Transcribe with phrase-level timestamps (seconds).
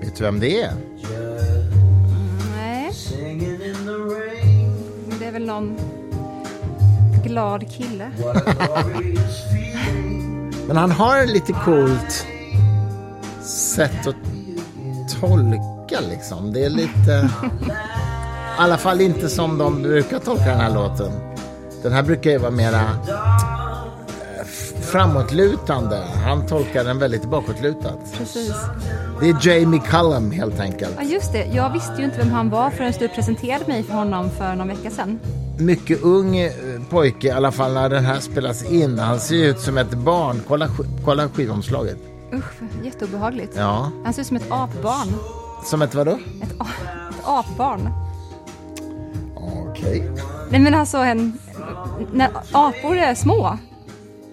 [0.00, 0.72] Vet du vem det är?
[2.56, 2.92] Nej,
[5.08, 5.78] men det är väl någon
[7.24, 8.10] glad kille.
[10.66, 12.26] Men han har lite coolt
[13.42, 14.16] sätt att
[15.20, 16.52] tolka liksom.
[16.52, 17.30] Det är lite...
[18.58, 21.12] I alla fall inte som de brukar tolka den här låten.
[21.82, 24.44] Den här brukar ju vara mera eh,
[24.80, 25.97] framåtlutande.
[26.28, 27.98] Han tolkar den väldigt bakåtlutat.
[28.18, 28.54] Precis.
[29.20, 30.94] Det är Jamie Cullum helt enkelt.
[30.96, 31.44] Ja, just det.
[31.44, 34.68] Jag visste ju inte vem han var förrän du presenterade mig för honom för någon
[34.68, 35.20] vecka sedan.
[35.58, 36.52] Mycket ung eh,
[36.90, 38.98] pojke, i alla fall när den här spelas in.
[38.98, 40.40] Han ser ut som ett barn.
[40.48, 40.68] Kolla,
[41.04, 41.98] kolla skivomslaget.
[42.34, 43.54] Usch, jätteobehagligt.
[43.56, 43.90] Ja.
[44.04, 45.14] Han ser ut som ett apbarn.
[45.64, 46.18] Som ett vadå?
[46.42, 47.90] Ett, ett apbarn.
[49.36, 50.10] Okej.
[50.50, 51.38] Nej men alltså en...
[52.12, 53.58] När apor är små.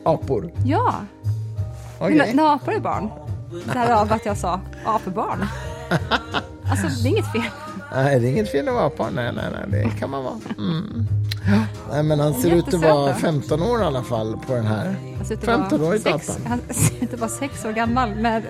[0.03, 0.51] Apor.
[0.65, 0.93] Ja.
[1.99, 3.09] När, när apor är barn.
[3.73, 5.45] Därav att jag sa apbarn.
[6.69, 7.41] Alltså det är inget fel.
[7.93, 9.07] Nej, det är inget fel att vara apor.
[9.15, 10.33] Nej, nej, nej, det kan man vara.
[10.57, 11.07] Mm.
[11.91, 14.95] Nej, men han ser ut att vara 15 år i alla fall på den här.
[15.17, 16.49] Han ser ut att vara 15-årig sex- pappa.
[16.49, 18.43] Han ser ut att vara sex år gammal med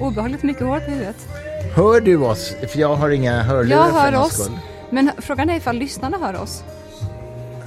[0.00, 1.28] obehagligt mycket hår på huvudet.
[1.74, 2.54] Hör du oss?
[2.72, 4.32] För jag har inga hörlurar Jag hör oss.
[4.44, 4.58] skull.
[4.90, 6.62] Men frågan är ifall lyssnarna hör oss.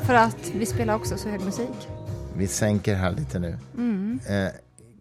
[0.05, 1.87] För att vi spelar också så hög musik.
[2.37, 3.57] Vi sänker här lite nu.
[3.77, 4.19] Mm.
[4.29, 4.47] Eh,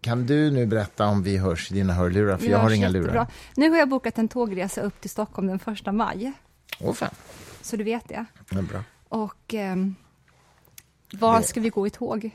[0.03, 2.37] kan du nu berätta om vi hörs i dina hörlurar?
[2.37, 3.11] För jag har inga jättebra.
[3.11, 3.27] lurar.
[3.55, 6.33] Nu har jag bokat en tågresa upp till Stockholm den första maj.
[6.79, 7.09] Åh fan,
[7.61, 8.25] Så du vet det.
[8.49, 8.83] det bra.
[9.09, 9.95] Och ehm,
[11.13, 12.29] var Det- ska vi gå i tåg?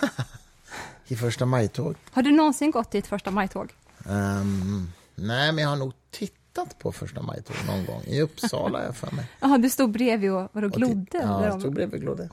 [1.08, 1.94] I första maj-tåg?
[2.12, 3.72] Har du någonsin gått i ett första maj-tåg?
[4.08, 8.02] Ehm, nej, men jag har nog tittat på första maj-tåg någon gång.
[8.06, 9.24] I Uppsala jag för mig.
[9.40, 11.18] Jaha, du stod bredvid och, och glodde?
[11.22, 12.28] Ja, jag stod bredvid och glodde.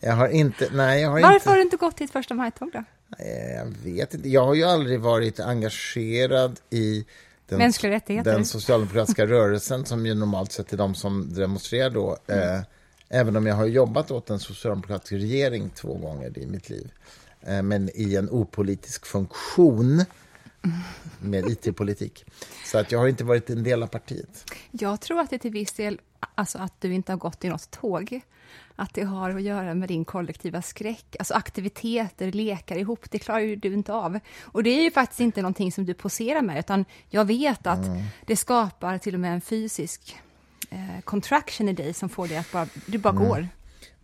[0.00, 1.48] Jag har inte, nej jag har Varför inte.
[1.48, 2.84] har du inte gått i ett första maj-tåg då?
[3.56, 4.28] Jag vet inte.
[4.28, 7.06] Jag har ju aldrig varit engagerad i
[7.46, 7.72] den,
[8.24, 12.18] den socialdemokratiska rörelsen som ju normalt sett är de som demonstrerar då.
[12.26, 12.60] Eh,
[13.08, 16.90] även om jag har jobbat åt en socialdemokratisk regering två gånger i mitt liv.
[17.40, 20.04] Eh, men i en opolitisk funktion
[21.18, 22.24] med IT-politik.
[22.64, 24.44] Så att jag har inte varit en del av partiet.
[24.70, 26.00] Jag tror att det till viss del,
[26.34, 28.20] alltså att du inte har gått i något tåg,
[28.80, 31.16] att det har att göra med din kollektiva skräck.
[31.18, 34.18] Alltså aktiviteter, lekar ihop, det klarar ju du inte av.
[34.42, 37.86] Och det är ju faktiskt inte någonting som du poserar med, utan jag vet att
[38.26, 40.16] det skapar till och med en fysisk
[40.70, 43.48] eh, contraction i dig som får dig att bara, du bara går.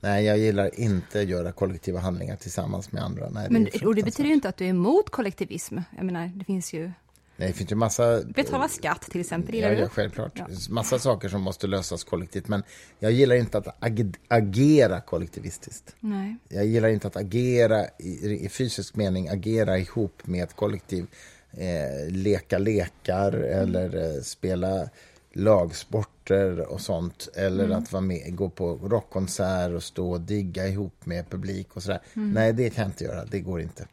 [0.00, 3.30] Nej, jag gillar inte att göra kollektiva handlingar tillsammans med andra.
[3.30, 5.78] Nej, Men, är och det betyder ju inte att du är emot kollektivism.
[5.96, 6.92] Jag menar, det finns ju...
[7.38, 8.22] Nej, det finns ju massa...
[8.34, 9.80] Betala skatt till exempel, gillar Ja, du?
[9.80, 10.32] ja, självklart.
[10.34, 10.46] Ja.
[10.70, 12.48] Massa saker som måste lösas kollektivt.
[12.48, 12.62] Men
[12.98, 15.94] jag gillar inte att ag- agera kollektivistiskt.
[16.00, 16.36] Nej.
[16.48, 21.06] Jag gillar inte att agera i, i fysisk mening, agera ihop med ett kollektiv.
[21.52, 24.88] Eh, leka lekar eller eh, spela
[25.32, 27.28] lagsporter och sånt.
[27.34, 31.82] Eller att vara med, gå på rockkonsert och stå och digga ihop med publik och
[31.82, 32.00] sådär.
[32.14, 33.24] Nej, det kan jag inte göra.
[33.24, 33.86] Det går inte.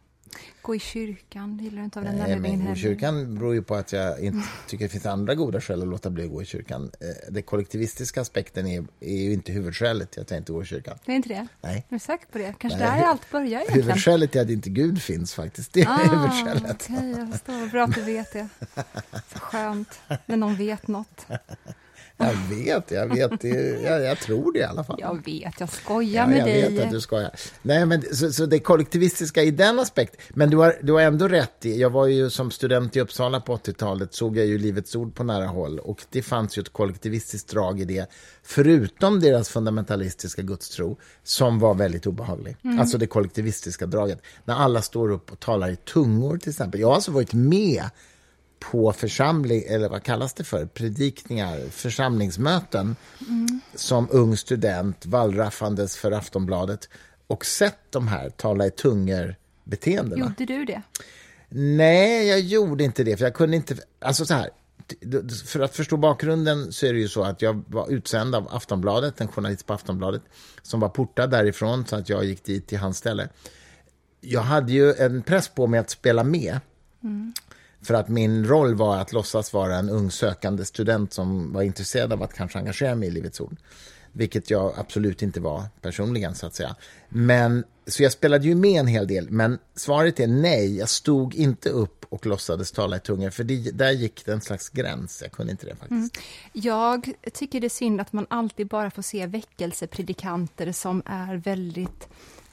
[0.61, 3.63] Gå i kyrkan, gillar du inte av den Nej, men gå i kyrkan beror ju
[3.63, 6.41] på att jag inte tycker det finns andra goda skäl att låta bli att gå
[6.41, 6.91] i kyrkan.
[6.99, 10.66] Eh, Den kollektivistiska aspekten är, är ju inte huvudskälet till att jag inte går i
[10.66, 10.97] kyrkan.
[11.05, 11.47] Det är inte det?
[11.61, 11.85] Nej.
[11.89, 12.53] Är du säker på det?
[12.59, 13.81] Kanske Nej, där allt börjar egentligen?
[13.83, 15.73] Huvudskälet är att inte Gud finns faktiskt.
[15.73, 16.88] Det är Ah, huvudskälet.
[16.89, 17.69] okej, jag förstår.
[17.72, 18.47] Bra att du vet det.
[19.33, 21.25] Så skönt när någon vet något.
[22.18, 23.41] Jag vet, jag vet.
[23.41, 24.97] Det, jag, jag tror det i alla fall.
[25.00, 26.72] Jag vet, jag skojar Ja, med jag dig.
[26.74, 27.31] vet att du skojar.
[27.62, 30.16] Nej, men så, så det kollektivistiska i den aspekt.
[30.29, 33.41] Men du har, du har ändå rätt i, jag var ju som student i Uppsala
[33.41, 36.73] på 80-talet, såg jag ju Livets Ord på nära håll och det fanns ju ett
[36.73, 38.09] kollektivistiskt drag i det,
[38.44, 42.57] förutom deras fundamentalistiska gudstro, som var väldigt obehaglig.
[42.79, 44.22] Alltså det kollektivistiska draget.
[44.46, 46.81] När alla står upp och talar i tungor till exempel.
[46.81, 47.84] Jag har alltså varit med
[48.72, 52.96] på församling, eller vad kallas det för, predikningar, församlingsmöten
[53.76, 56.90] som ung student wallraffandes för Aftonbladet
[57.28, 60.26] och sett de här tala i tungor beteendena.
[60.26, 60.82] Gjorde du det?
[61.49, 63.76] Nej, jag gjorde inte det, för jag kunde inte...
[63.99, 64.49] Alltså så här,
[65.46, 69.22] för att förstå bakgrunden så är det ju så att jag var utsänd av Aftonbladet,
[69.22, 70.22] en journalist på Aftonbladet,
[70.61, 73.29] som var portad därifrån så att jag gick dit till hans ställe.
[74.22, 76.59] Jag hade ju en press på mig att spela med.
[77.84, 82.14] För att min roll var att låtsas vara en ung sökande student som var intresserad
[82.14, 83.56] av att kanske engagera mig i Livets Ord.
[84.12, 86.76] Vilket jag absolut inte var personligen, så att säga.
[87.09, 90.78] Men, så jag spelade ju med en hel del, men svaret är nej.
[90.78, 94.41] Jag stod inte upp och låtsades tala i tungor, för det, där gick det en
[94.41, 95.22] slags gräns.
[95.22, 95.91] Jag kunde inte det faktiskt.
[95.91, 96.09] Mm.
[96.53, 102.08] Jag tycker det är synd att man alltid bara får se väckelsepredikanter som är väldigt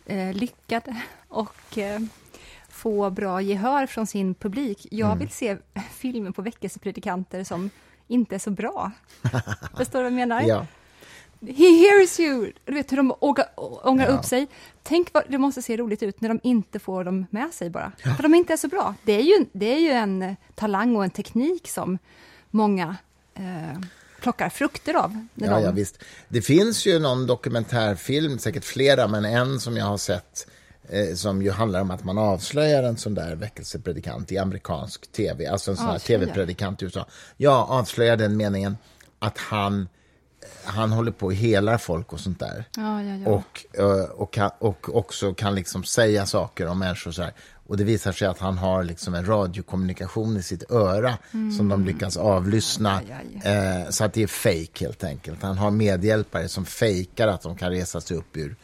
[0.06, 2.00] eh, lyckade och eh,
[2.80, 4.86] få bra gehör från sin publik.
[4.90, 5.18] Jag Mm.
[5.18, 5.56] vill se
[5.92, 7.70] filmer på väckelsepredikanter som
[8.08, 8.90] inte är så bra.
[9.76, 10.42] Förstår du vad jag menar?
[10.42, 10.66] Ja.
[11.46, 12.52] He hears you!
[12.64, 13.44] Du vet hur de åga,
[13.82, 14.12] ångar Ja.
[14.12, 14.46] upp sig.
[14.82, 17.92] Tänk vad det måste se roligt ut när de inte får dem med sig bara.
[18.16, 18.94] För de inte är så bra.
[19.04, 21.98] Det är ju, det är ju en eh, talang och en teknik som
[22.50, 22.96] många
[23.34, 23.78] eh,
[24.20, 25.26] plockar frukter av.
[25.34, 26.04] Ja, de, ja, visst.
[26.28, 30.46] Det finns ju någon dokumentärfilm, säkert flera, men en som jag har sett
[31.14, 35.70] som ju handlar om att man avslöjar en sån där väckelsepredikant i amerikansk tv, alltså
[35.70, 37.06] en sån här tv-predikant i USA.
[37.36, 38.76] Ja, avslöjar den meningen
[39.18, 39.88] att han,
[40.64, 42.64] han håller på och helar folk och sånt där.
[42.76, 43.30] Ja, ja, ja.
[43.30, 47.12] Och, eh, och, kan, och också kan liksom säga saker om människor.
[47.12, 47.32] Så här.
[47.66, 51.18] Och det visar sig att han har liksom en radiokommunikation i sitt öra
[51.56, 53.00] som de lyckas avlyssna.
[53.44, 55.42] Eh, så att det är fake helt enkelt.
[55.42, 58.56] Han har medhjälpare som fejkar att de kan resa sig upp ur,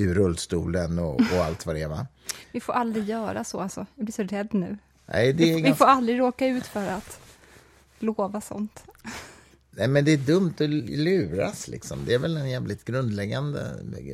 [0.00, 1.88] ur rullstolen och, och allt vad det är.
[1.88, 2.06] Va?
[2.52, 3.86] Vi får aldrig göra så alltså.
[3.94, 4.78] Jag blir så rädd nu.
[5.06, 7.20] Nej, det är Vi, vi ganska, får aldrig råka ut för att
[7.98, 8.84] lova sånt.
[9.70, 11.68] Nej, men det är dumt att luras.
[11.68, 11.98] Liksom.
[12.06, 13.66] Det är väl en jävligt grundläggande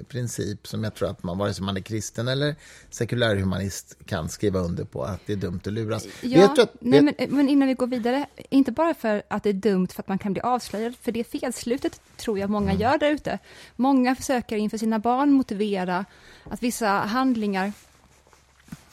[0.08, 2.54] princip som jag tror att man, vare sig man är kristen eller
[2.90, 5.04] sekulärhumanist, kan skriva under på.
[5.04, 6.06] Att det är dumt att luras.
[6.22, 9.54] Ja, att, nej, men, men innan vi går vidare, inte bara för att det är
[9.54, 13.10] dumt för att man kan bli avslöjad, för det felslutet tror jag många gör där
[13.10, 13.38] ute.
[13.76, 16.04] Många försöker inför sina barn motivera
[16.44, 17.72] att vissa handlingar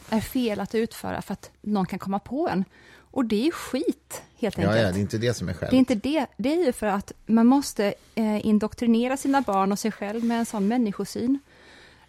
[0.10, 2.66] är fel att utföra för att någon kan komma på en.
[3.14, 4.82] Och det är skit, helt ja, enkelt.
[4.82, 5.70] ja, det är inte det som är skälet.
[5.70, 6.26] Det är inte det.
[6.38, 10.40] Det är ju för att man måste eh, indoktrinera sina barn och sig själv med
[10.40, 11.40] en sån människosyn.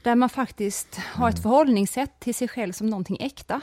[0.02, 3.60] Där man faktiskt har ett förhållningssätt till sig själv som någonting äkta.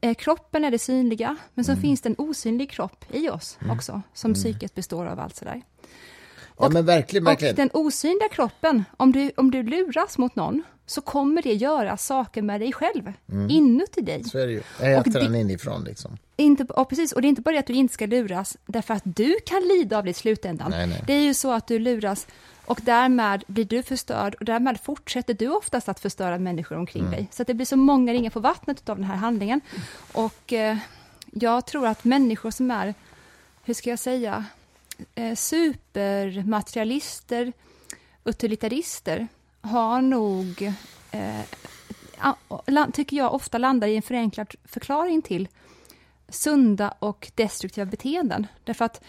[0.00, 4.02] Eh, kroppen är det synliga, men så finns det en osynlig kropp i oss också,
[4.14, 5.62] som psyket består av allt sådär.
[6.58, 7.52] Ja, men verkligen, verkligen.
[7.52, 11.96] Och den osynliga kroppen, om du, om du luras mot någon, så kommer det göra
[11.96, 13.12] saker med dig själv,
[13.48, 14.24] inuti dig.
[14.24, 14.62] Så är det ju.
[14.80, 16.18] Jag äter Och det- den inifrån liksom.
[16.36, 17.12] Inte, ja, precis.
[17.12, 19.62] Och det är inte bara det att du inte ska luras, därför att du kan
[19.68, 20.70] lida av det i slutändan.
[20.70, 21.02] Nej, nej.
[21.06, 22.26] Det är ju så att du luras
[22.66, 27.12] och därmed blir du förstörd och därmed fortsätter du oftast att förstöra människor omkring Mm.
[27.14, 27.28] dig.
[27.30, 29.60] Så det blir så många ringar på vattnet av den här handlingen.
[30.12, 30.76] Och eh,
[31.32, 32.94] jag tror att människor som är,
[33.64, 34.44] hur ska jag säga,
[35.34, 37.52] supermaterialister,
[38.24, 39.28] utilitarister,
[39.60, 40.72] har nog
[41.10, 41.40] eh,
[42.92, 45.48] tycker jag ofta landar i en förenklad förklaring till
[46.28, 48.46] sunda och destruktiva beteenden.
[48.64, 49.02] Därför att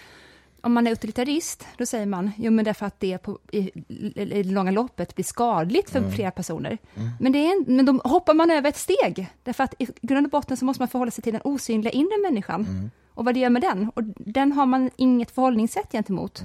[0.61, 4.25] om man är utilitarist, då säger man jo men därför att det på, i, i,
[4.25, 6.77] det långa loppet blir skadligt för flera personer.
[7.19, 10.25] Men, det är en, men då hoppar man över ett steg, därför att i grund
[10.25, 12.91] och botten så måste man förhålla sig till den osynliga inre människan.
[13.17, 16.43] Och vad det gör med den, och den har man inget förhållningssätt gentemot.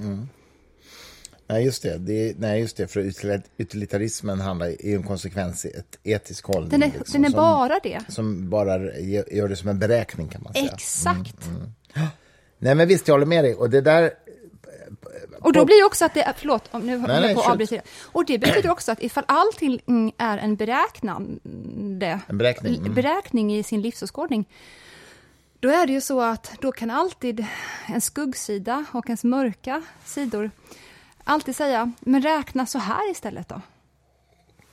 [1.47, 1.97] Nej, just det.
[1.97, 2.87] det nej, just det.
[2.87, 6.69] För utilit- utilitarismen handlar är ju en konsekvens, i ett etisk hållning.
[6.69, 7.99] Den är, liksom, den är som, bara det.
[8.09, 10.71] Som bara gör det som en beräkning, kan man säga.
[10.73, 11.49] Exakt.
[12.57, 13.55] Nej, men visst, jag håller med dig.
[13.55, 14.11] Och det där...
[15.41, 17.81] Och då blir också att det är, förlåt, om nu håller jag på att avbryta.
[18.01, 22.93] Och det betyder också att ifall allting mm, är en beräknande, En beräkning, mm.
[22.93, 24.45] beräkning i sin livsåskådning,
[25.63, 27.45] då är det ju så att då kan alltid
[27.85, 30.51] en skuggsida och ens mörka sidor
[31.23, 33.61] alltid säga, men räkna så här istället då.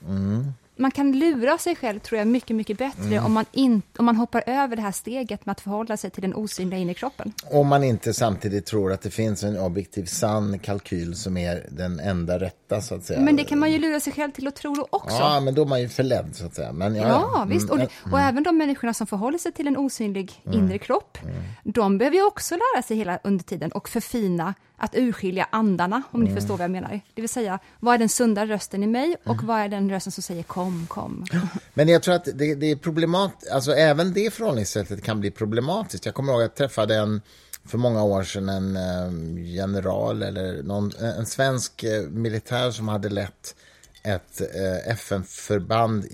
[0.07, 0.53] Mm.
[0.81, 3.25] Man kan lura sig själv, tror jag, mycket, mycket bättre Mm.
[3.25, 6.23] om, man in, om man hoppar över det här steget med att förhålla sig till
[6.23, 7.33] den osynliga inre kroppen.
[7.51, 12.01] Om man inte samtidigt tror att det finns en objektiv sann kalkyl som är den
[12.01, 13.21] enda rätta, så att säga.
[13.21, 15.17] Men det kan man ju lura sig själv till att tro också.
[15.17, 16.73] Ja, men då är man ju förledd, så att säga.
[16.73, 17.71] Men, ja, Ja, visst.
[17.71, 21.19] Och, Mm, och även de människorna som förhåller sig till en osynlig inre kropp,
[21.65, 26.21] de behöver ju också lära sig hela under tiden och förfina att urskilja andarna, om
[26.21, 26.35] Mm.
[26.35, 27.01] ni förstår vad jag menar.
[27.15, 30.13] Det vill säga, vad är den sunda rösten i mig och vad är den rösten
[30.13, 31.25] som säger kom, kom.
[31.75, 36.07] Men jag tror att det, det är problematiskt, alltså även det förhållningssättet kan bli problematiskt.
[36.07, 37.21] Jag kommer ihåg att jag träffade en,
[37.65, 43.09] för många år sedan en eh, general eller någon, en svensk eh, militär som hade
[43.09, 43.55] lett
[44.03, 46.05] ett eh, FN-förband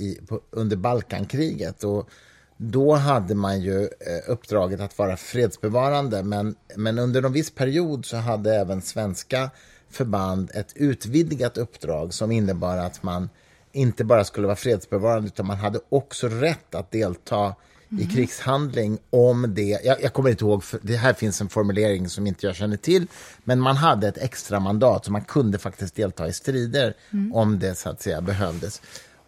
[0.51, 1.85] under Balkankriget.
[1.85, 2.11] Och
[2.57, 8.07] då hade man ju eh, uppdraget att vara fredsbevarande men, men under en viss period
[8.07, 9.51] så hade även svenska
[9.91, 13.29] förband ett utvidgat uppdrag som innebar att man
[13.73, 17.55] inte bara skulle vara fredsbevarande utan man hade också rätt att delta
[18.01, 22.09] i krigshandling om det, jag, jag kommer inte ihåg, för det här finns en formulering
[22.09, 23.07] som inte jag känner till,
[23.45, 26.95] men man hade ett extra mandat så man kunde faktiskt delta i strider
[27.33, 28.83] om det så att säga behövdes.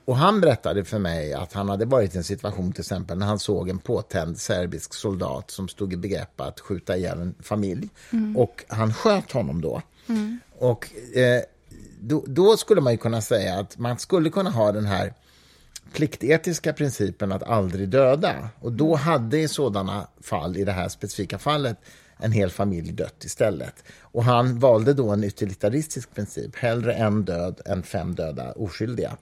[0.09, 3.27] Och han berättade för mig att han hade varit i en situation till exempel när
[3.27, 7.89] han såg en påtänd serbisk soldat som stod i begrepp att skjuta ihjäl en familj.
[8.37, 9.83] Och han sköt honom då.
[10.59, 11.43] Och eh,
[12.01, 15.15] då, då skulle man ju kunna säga att man skulle kunna ha den här
[15.93, 18.49] pliktetiska principen att aldrig döda.
[18.61, 21.77] Och då hade i sådana fall, i det här specifika fallet,
[22.19, 23.85] en hel familj dött istället.
[24.01, 29.17] Och han valde då en utilitaristisk princip, hellre en död än fem döda oskyldiga.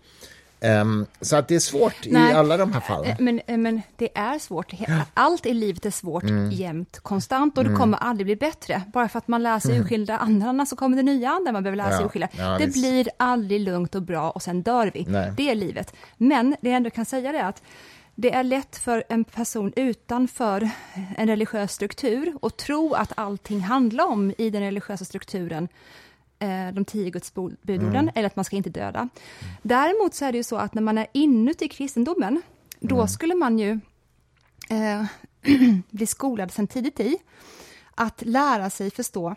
[0.60, 3.10] Um, så att det är svårt Nej, i alla de här fallen.
[3.10, 4.72] Eh, men, eh, men det är svårt.
[5.14, 6.50] Allt i livet är svårt mm.
[6.50, 7.80] jämt, konstant och det mm.
[7.80, 8.82] kommer aldrig bli bättre.
[8.92, 9.82] Bara för att man lär sig mm.
[9.82, 12.28] urskilda andarna så kommer det nya andar man behöver lära sig ja, urskilja.
[12.32, 12.78] Ja, det visst.
[12.78, 15.04] blir aldrig lugnt och bra och sen dör vi.
[15.08, 15.32] Nej.
[15.36, 15.94] Det är livet.
[16.16, 17.62] Men det jag ändå kan säga är att
[18.14, 20.70] det är lätt för en person utanför
[21.16, 25.68] en religiös struktur att tro att allting handlar om i den religiösa strukturen
[26.38, 28.10] eh, de tio Guds budorden, mm.
[28.14, 28.98] eller att man ska inte döda.
[28.98, 29.10] Mm.
[29.62, 32.42] Däremot så är det ju så att när man är inuti kristendomen,
[32.80, 33.08] då mm.
[33.08, 33.80] skulle man ju
[34.70, 35.04] eh,
[35.90, 37.18] bli skolad sedan tidigt i
[37.94, 39.34] att lära sig förstå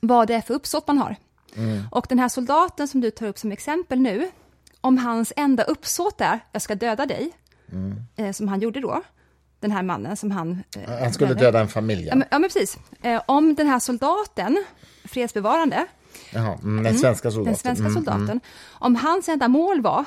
[0.00, 1.16] vad det är för uppsåt man har.
[1.56, 1.82] Mm.
[1.90, 4.30] Och den här soldaten som du tar upp som exempel nu,
[4.80, 7.30] om hans enda uppsåt är jag ska döda dig,
[7.72, 8.02] mm.
[8.16, 9.02] eh, som han gjorde då,
[9.60, 10.62] den här mannen som han...
[10.76, 12.06] Eh, han skulle döda en familj?
[12.06, 12.78] Ja, men, ja, men precis.
[13.02, 14.64] Eh, om den här soldaten
[15.04, 15.86] fredsbevarande.
[16.32, 17.52] Jaha, mm, den svenska soldaten.
[17.52, 18.30] Den svenska mm, soldaten.
[18.30, 20.04] Mm, Om hans enda mål var,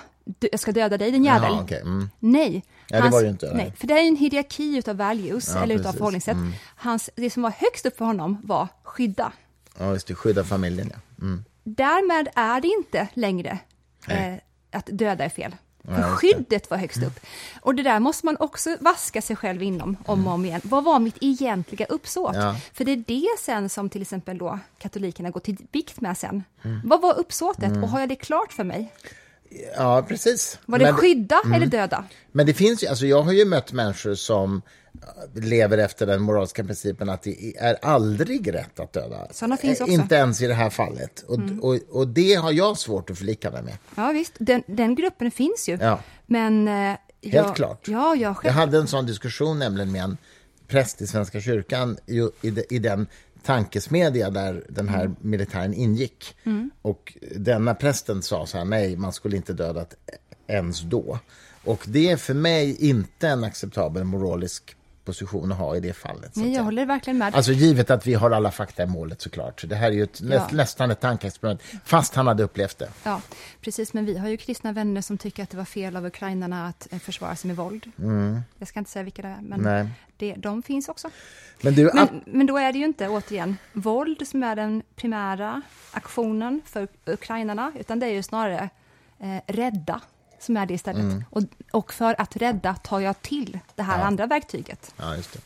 [0.51, 1.51] jag ska döda dig din jävel.
[1.51, 2.09] Jaha, okay, mm.
[2.19, 2.63] Nej.
[2.87, 3.53] Ja, det hans, var ju inte.
[3.53, 3.73] Nej.
[3.77, 6.35] för det är en hierarki utav values, ja, eller utav förhållningssätt.
[6.35, 6.53] Mm.
[6.75, 9.31] Hans, det som var högst upp för honom var skydda.
[9.79, 11.25] Ja, just det, skydda familjen, ja.
[11.25, 11.45] Mm.
[11.63, 13.59] Därmed är det inte längre
[14.07, 14.33] eh,
[14.71, 15.55] att döda är fel.
[15.85, 17.19] För skyddet var högst upp.
[17.61, 20.61] Och det där måste man också vaska sig själv inom om och om igen.
[20.63, 22.35] Vad var mitt egentliga uppsåt?
[22.35, 22.55] Ja.
[22.73, 26.43] För det är det sen som till exempel då katolikerna går till bikt med sen.
[26.63, 26.81] Mm.
[26.83, 27.83] Vad var uppsåtet mm.
[27.83, 28.93] och har jag det klart för mig?
[29.75, 30.59] Ja, precis.
[30.65, 31.53] Var det Men, skydda mm.
[31.53, 32.03] eller döda?
[32.31, 34.61] Men det finns ju, alltså jag har ju mött människor som
[35.33, 39.27] lever efter den moraliska principen att det är aldrig rätt att döda.
[39.31, 39.93] Sådana finns eh, också.
[39.93, 41.23] Inte ens i det här fallet.
[41.27, 41.59] Och, mm.
[41.59, 43.77] och, och, det har jag svårt att förlika mig med.
[43.95, 44.33] Ja, visst.
[44.39, 45.77] Den, den gruppen finns ju.
[45.81, 45.99] Ja.
[46.25, 46.67] Men...
[46.67, 47.87] Eh, Helt jag, klart.
[47.87, 50.17] Ja, jag, jag hade en sån diskussion nämligen med en
[50.67, 53.07] präst i Svenska kyrkan i, i, i den
[53.43, 55.15] tankesmedja där den här mm.
[55.21, 56.35] militären ingick.
[56.43, 56.71] Mm.
[56.81, 59.95] Och denna prästen sa så här, nej, man skulle inte dödat
[60.47, 61.19] ens då.
[61.63, 66.35] Och det är för mig inte en acceptabel moralisk position att ha i det fallet.
[66.35, 67.35] Nej, jag håller verkligen med.
[67.35, 69.61] Alltså givet att vi har alla fakta i målet såklart.
[69.61, 70.47] Så det här är ju ett, ja.
[70.51, 72.89] nästan ett tankeexperiment, fast han hade upplevt det.
[73.03, 73.21] Ja,
[73.61, 73.93] precis.
[73.93, 76.87] Men vi har ju kristna vänner som tycker att det var fel av ukrainarna att
[76.93, 77.91] eh, försvara sig med våld.
[77.99, 78.41] Mm.
[78.57, 81.09] Jag ska inte säga vilka det är, men det, de finns också.
[81.61, 85.61] Men, du, men, men då är det ju inte, återigen, våld som är den primära
[85.91, 88.69] aktionen för ukrainarna, utan det är ju snarare
[89.19, 90.01] eh, rädda
[90.43, 91.01] som är det istället.
[91.01, 91.23] Mm.
[91.29, 94.05] Och, och, för att rädda tar jag till det här ja.
[94.05, 94.93] andra verktyget.
[94.97, 95.39] Ja, just det.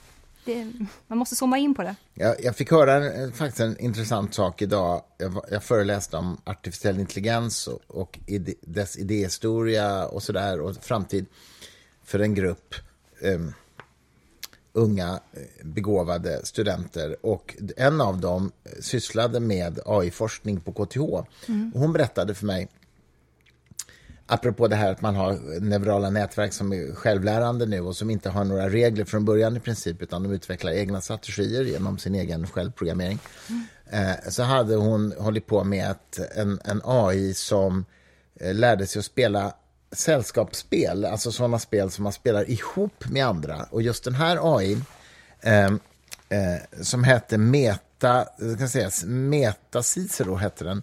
[0.45, 0.71] Det,
[1.07, 1.95] man måste zooma in på det.
[2.13, 5.01] Jag, jag fick höra en, faktiskt en intressant sak idag.
[5.17, 11.25] Jag, jag föreläste om artificiell intelligens och, och ide, dess idéhistoria och sådär och framtid
[12.03, 12.75] för en grupp
[13.21, 13.53] um,
[14.73, 20.99] unga eh, begåvade studenter och en av dem sysslade med AI-forskning på KTH.
[21.47, 21.71] Mm.
[21.75, 22.67] Och hon berättade för mig
[24.27, 28.29] apropå det här att man har neurala nätverk som är självlärande nu och som inte
[28.29, 32.47] har några regler från början i princip utan de utvecklar egna strategier genom sin egen
[32.47, 33.19] självprogrammering.
[33.49, 34.17] Mm.
[34.29, 37.85] så hade hon hållit på med att en, en AI som
[38.39, 39.53] eh, lärde sig att spela
[39.91, 43.65] sällskapsspel, alltså sådana spel som man spelar ihop med andra.
[43.71, 44.81] Och just den här AI
[45.41, 45.65] eh,
[46.29, 50.81] eh, som hette Meta, eh, kan säga, Meta Cicero hette den,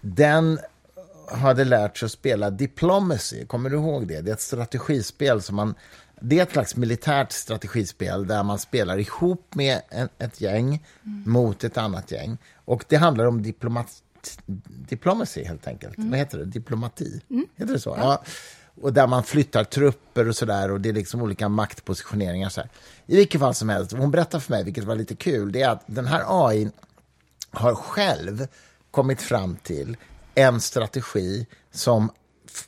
[0.00, 0.58] den
[1.30, 3.46] hade lärt sig att spela Diplomacy.
[3.46, 4.20] Kommer du ihåg det?
[4.20, 5.74] Det är ett strategispel som man...
[6.20, 11.32] Det är ett slags militärt strategispel där man spelar ihop med en, ett gäng mm.
[11.32, 12.38] mot ett annat gäng.
[12.64, 14.02] Och det handlar om diplomat,
[14.66, 15.98] diplomacy helt enkelt.
[15.98, 16.10] Mm.
[16.10, 16.44] Vad heter det?
[16.44, 17.20] Diplomati?
[17.30, 17.46] Mm.
[17.56, 17.94] Heter det så?
[17.98, 18.02] Ja.
[18.02, 18.24] ja.
[18.82, 22.48] Och där man flyttar trupper och sådär och det är liksom olika maktpositioneringar.
[22.48, 22.70] Så här.
[23.06, 25.68] I vilket fall som helst, hon berättar för mig, vilket var lite kul, det är
[25.68, 26.70] att den här AI
[27.50, 28.46] har själv
[28.90, 29.96] kommit fram till
[30.34, 32.10] en strategi som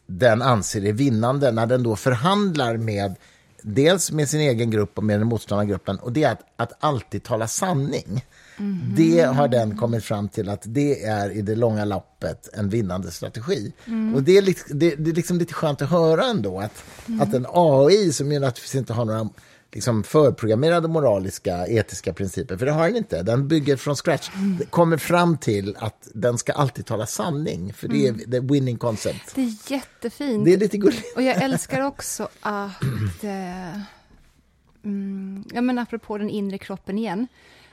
[0.07, 3.15] den anser är vinnande när den då förhandlar med
[3.63, 7.23] dels med sin egen grupp och med den motståndargruppen och det är att, att alltid
[7.23, 8.25] tala sanning.
[8.57, 8.95] Mm.
[8.97, 13.11] Det har den kommit fram till att det är i det långa loppet en vinnande
[13.11, 13.73] strategi.
[13.87, 14.15] Mm.
[14.15, 17.21] Och det är, det, det är liksom lite skönt att höra ändå att, mm.
[17.21, 19.29] att en AI som ju naturligtvis inte har några
[19.75, 23.23] liksom förprogrammerade moraliska, etiska principer, för det har den inte.
[23.23, 24.59] Den bygger från scratch, mm.
[24.71, 28.31] kommer fram till att den ska alltid tala sanning, för det är mm.
[28.31, 29.35] the winning concept.
[29.35, 30.45] Det är jättefint.
[30.45, 31.17] Det är lite gulligt.
[31.17, 33.81] Och jag älskar också att, eh,
[34.85, 37.27] mm, ja men apropå den inre kroppen igen,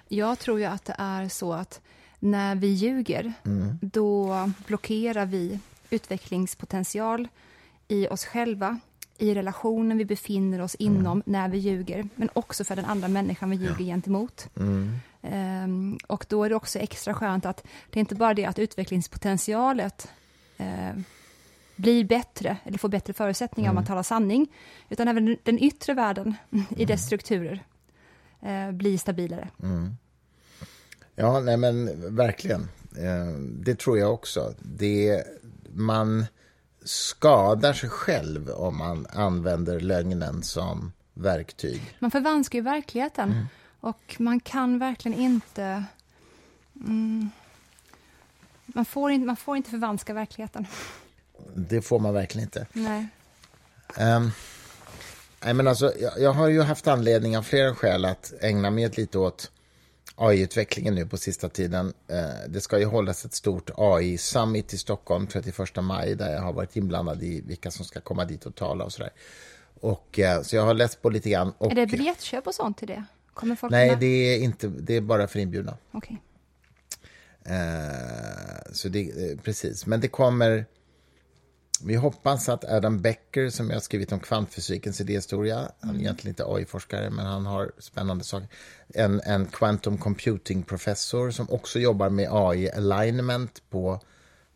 [0.08, 1.81] jag tror ju att det är så att
[2.20, 3.79] när vi ljuger, mm.
[3.81, 4.36] då
[4.67, 7.27] blockerar vi utvecklingspotential
[7.88, 8.79] i oss själva,
[9.18, 11.24] i relationen vi befinner oss inom mm.
[11.25, 13.86] när vi ljuger, men också för den andra människan vi ljuger ja.
[13.86, 14.50] gentemot.
[14.56, 15.00] Mm.
[15.22, 18.60] Um, och då är det också extra skönt att det är inte bara det att
[18.60, 20.08] utvecklingspotentialet
[20.60, 21.01] uh,
[21.75, 23.77] blir bättre, eller får bättre förutsättningar mm.
[23.77, 24.48] om man talar sanning,
[24.89, 26.36] utan även den yttre världen
[26.70, 27.08] i dess mm.
[27.08, 27.63] strukturer
[28.44, 29.50] uh, blir stabilare.
[29.63, 29.96] Mm.
[31.15, 32.62] Ja, nej men verkligen.
[32.62, 34.53] Uh, det tror jag också.
[34.60, 35.24] Det,
[35.74, 36.25] man
[36.84, 41.82] skadar sig själv om man använder lögnen som verktyg.
[42.00, 43.32] Man förvanskar ju verkligheten.
[43.32, 43.46] Mm.
[43.80, 45.84] Och man kan verkligen inte...
[46.76, 47.30] Mm,
[48.66, 50.68] man, får inte man får inte förvanska verkligheten.
[51.56, 52.68] Det får man verkligen inte.
[52.74, 53.08] Nej.
[54.00, 54.32] Um,
[55.44, 58.90] nej men alltså, jag, jag, har ju haft anledning av flera skäl att ägna mig
[58.90, 59.52] lite åt
[60.22, 61.86] AI-utvecklingen nu på sista tiden.
[61.86, 66.54] Uh, det ska ju hållas ett stort AI-summit i Stockholm 31 maj där jag har
[66.54, 69.12] varit inblandad i vilka som ska komma dit och tala och sådär.
[69.80, 71.54] Och, uh, så jag har läst på lite grann.
[71.58, 73.04] Och, är det biljettköp och sånt till det?
[73.34, 75.78] Kommer folk Nej, det är, inte, det är bara för inbjudna.
[75.92, 76.18] Okay.
[77.46, 80.66] Eh, så det, eh, precis, men det kommer...
[81.86, 85.72] Vi hoppas att Adam Becker, som jag skrivit om kvantfysikens idéhistoria, mm.
[85.80, 86.02] han är mm.
[86.02, 88.48] egentligen inte AI-forskare, men han har spännande saker.
[88.94, 94.00] En, en quantum computing-professor som också jobbar med AI-alignment på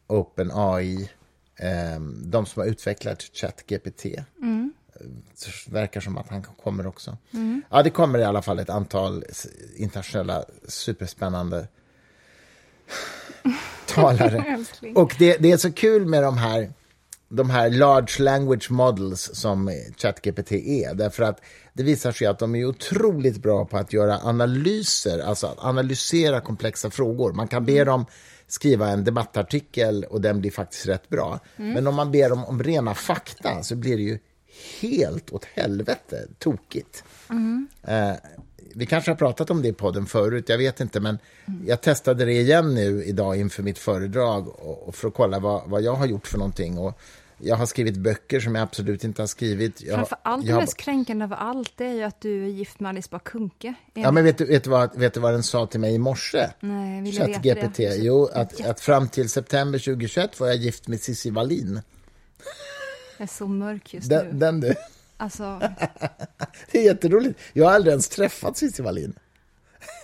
[0.08, 1.10] OpenAI,
[1.56, 4.06] eh, de som har utvecklat ChatGPT.
[4.42, 4.74] Mm
[5.68, 7.18] verkar som att han kommer också.
[7.34, 7.62] Mm.
[7.70, 9.24] Ja, det kommer i alla fall ett antal
[9.76, 11.68] internationella superspännande
[13.86, 14.66] talare.
[14.96, 16.74] Och det, det, är så kul med de här,
[17.30, 21.42] de här large language models som ChatGPT är, därför att
[21.74, 26.42] det visar sig att de är otroligt bra på att göra analyser, alltså att analysera
[26.42, 27.34] komplexa frågor.
[27.34, 27.86] Man kan be mm.
[27.86, 28.06] dem
[28.48, 31.40] skriva en debattartikel och den blir faktiskt rätt bra.
[31.58, 31.74] Mm.
[31.74, 34.20] Men om man ber dem om rena fakta så blir det ju
[34.82, 37.04] helt åt helvete tokigt.
[37.30, 37.68] Mm.
[37.84, 38.14] Eh,
[38.78, 41.20] vi kanske har pratat om det i podden förut, jag vet inte, men
[41.66, 45.70] jag testade det igen nu idag inför mitt föredrag och, och för att kolla vad,
[45.70, 46.78] vad jag har gjort för någonting.
[46.78, 47.00] Och
[47.38, 49.82] jag har skrivit böcker som jag absolut inte har skrivit.
[49.82, 52.80] Jag, Framför allt, det mest kränkande av allt, det är ju att du är gift
[52.80, 53.74] med Alice Bah Kuhnke.
[53.94, 55.98] Ja, men vet du, vet, du vad, vet du vad den sa till mig i
[55.98, 56.50] morse?
[56.60, 57.78] Nej, vill jag veta GPT.
[57.78, 57.96] det?
[57.96, 61.82] Jo, att, att fram till september 2021 var jag gift med Cissi Wallin.
[63.18, 64.34] Jag är så mörk just den, nu.
[64.34, 64.76] Den du.
[65.18, 65.60] Alltså...
[66.72, 67.40] det är jätteroligt.
[67.54, 69.16] Jag har aldrig ens träffat Cissi Wallin.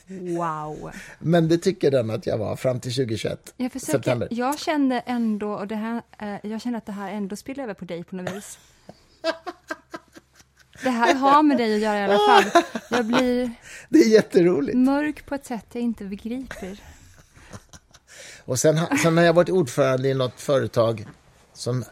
[0.07, 0.91] Wow.
[1.19, 3.53] Men det tycker den att jag var fram till 2021.
[3.57, 4.27] Jag, försöker, september.
[4.31, 7.73] jag kände ändå, och det här, eh, jag känner att det här ändå spiller över
[7.73, 8.59] på dig på något vis.
[10.83, 12.63] Det här har med dig att göra i alla fall.
[12.89, 13.51] Jag blir
[13.89, 14.77] det är jätteroligt.
[14.77, 16.79] mörk på ett sätt jag inte begriper.
[18.45, 21.05] Och sen, sen har jag varit ordförande i något företag
[21.53, 21.83] som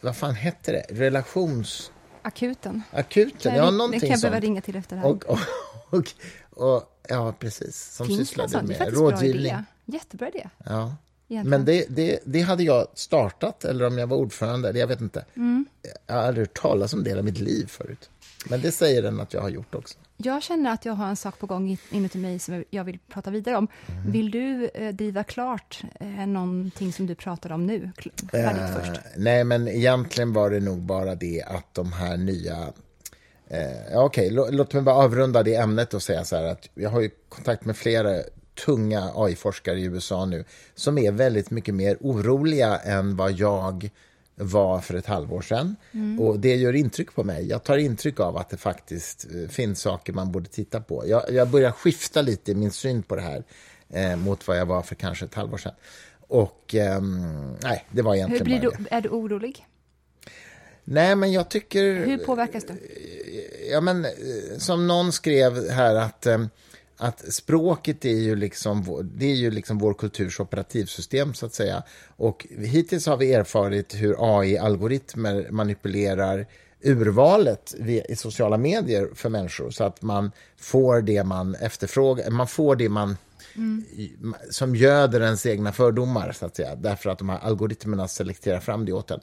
[0.00, 0.86] vad fan hette det?
[0.88, 1.90] Relations...
[2.24, 2.82] Akuten.
[2.90, 5.08] Akuten, ja någonting Det kan jag behöva ringa till efter det här.
[5.08, 5.38] Och, och,
[5.90, 6.08] och,
[6.50, 7.94] och ja, precis.
[7.94, 9.42] Som Finns sysslade med det är rådgivning.
[9.42, 9.64] Bra idé.
[9.84, 10.48] Jättebra idé.
[10.64, 10.96] Ja.
[11.28, 11.50] Egentligen.
[11.50, 15.24] Men det, det, det, hade jag startat, eller om jag var ordförande, jag vet inte.
[15.34, 15.66] Mm.
[16.06, 18.10] Jag har aldrig hört talas om det i mitt liv förut.
[18.50, 19.98] Men det säger den att jag har gjort också.
[20.16, 23.30] Jag känner att jag har en sak på gång inuti mig som jag vill prata
[23.30, 23.68] vidare om.
[23.86, 24.12] Mm.
[24.12, 27.90] Vill du eh, driva klart eh, någonting som du pratar om nu?
[28.30, 29.00] Färdigt eh, först.
[29.16, 32.56] Nej, men egentligen var det nog bara det att de här nya...
[33.48, 36.90] Eh, Okej, okay, låt mig bara avrunda det ämnet och säga så här att jag
[36.90, 38.22] har ju kontakt med flera
[38.66, 43.90] tunga AI-forskare i USA nu som är väldigt mycket mer oroliga än vad jag
[44.36, 45.76] var för ett halvår sedan.
[45.92, 46.20] Mm.
[46.20, 47.46] Och det gör intryck på mig.
[47.46, 51.04] Jag tar intryck av att det faktiskt eh, finns saker man borde titta på.
[51.06, 53.44] Jag, jag börjar skifta lite i min syn på det här
[53.88, 55.74] eh, mot vad jag var för kanske ett halvår sedan.
[56.28, 57.00] Och eh,
[57.62, 58.86] nej, det var egentligen Hur blir du.
[58.90, 59.66] Är du orolig?
[60.84, 62.06] Nej, men jag tycker...
[62.06, 62.74] Hur påverkas du?
[63.70, 64.10] Ja, men eh,
[64.58, 66.48] som någon skrev här att ehm,
[66.96, 71.82] att språket är ju, liksom, det är ju liksom vår kulturs operativsystem, så att säga.
[72.16, 76.46] Och hittills har vi erfarit hur AI-algoritmer manipulerar
[76.84, 77.74] urvalet
[78.08, 82.88] i sociala medier för människor så att man får det man efterfrågar, man får det
[82.88, 83.16] man
[83.56, 83.84] mm.
[84.50, 88.84] som göder ens egna fördomar, så att säga, därför att de här algoritmerna selekterar fram
[88.84, 89.20] det åt en.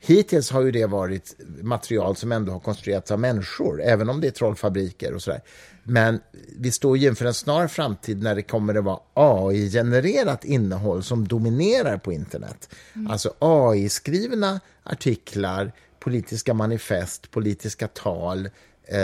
[0.00, 4.26] Hittills har ju det varit material som ändå har konstruerats av människor, även om det
[4.26, 5.40] är trollfabriker och sådär.
[5.84, 6.20] Men
[6.58, 11.28] vi står ju inför en snar framtid när det kommer att vara AI-genererat innehåll som
[11.28, 12.74] dominerar på internet.
[12.94, 13.10] Mm.
[13.10, 18.50] Alltså AI-skrivna artiklar, politiska manifest, politiska tal,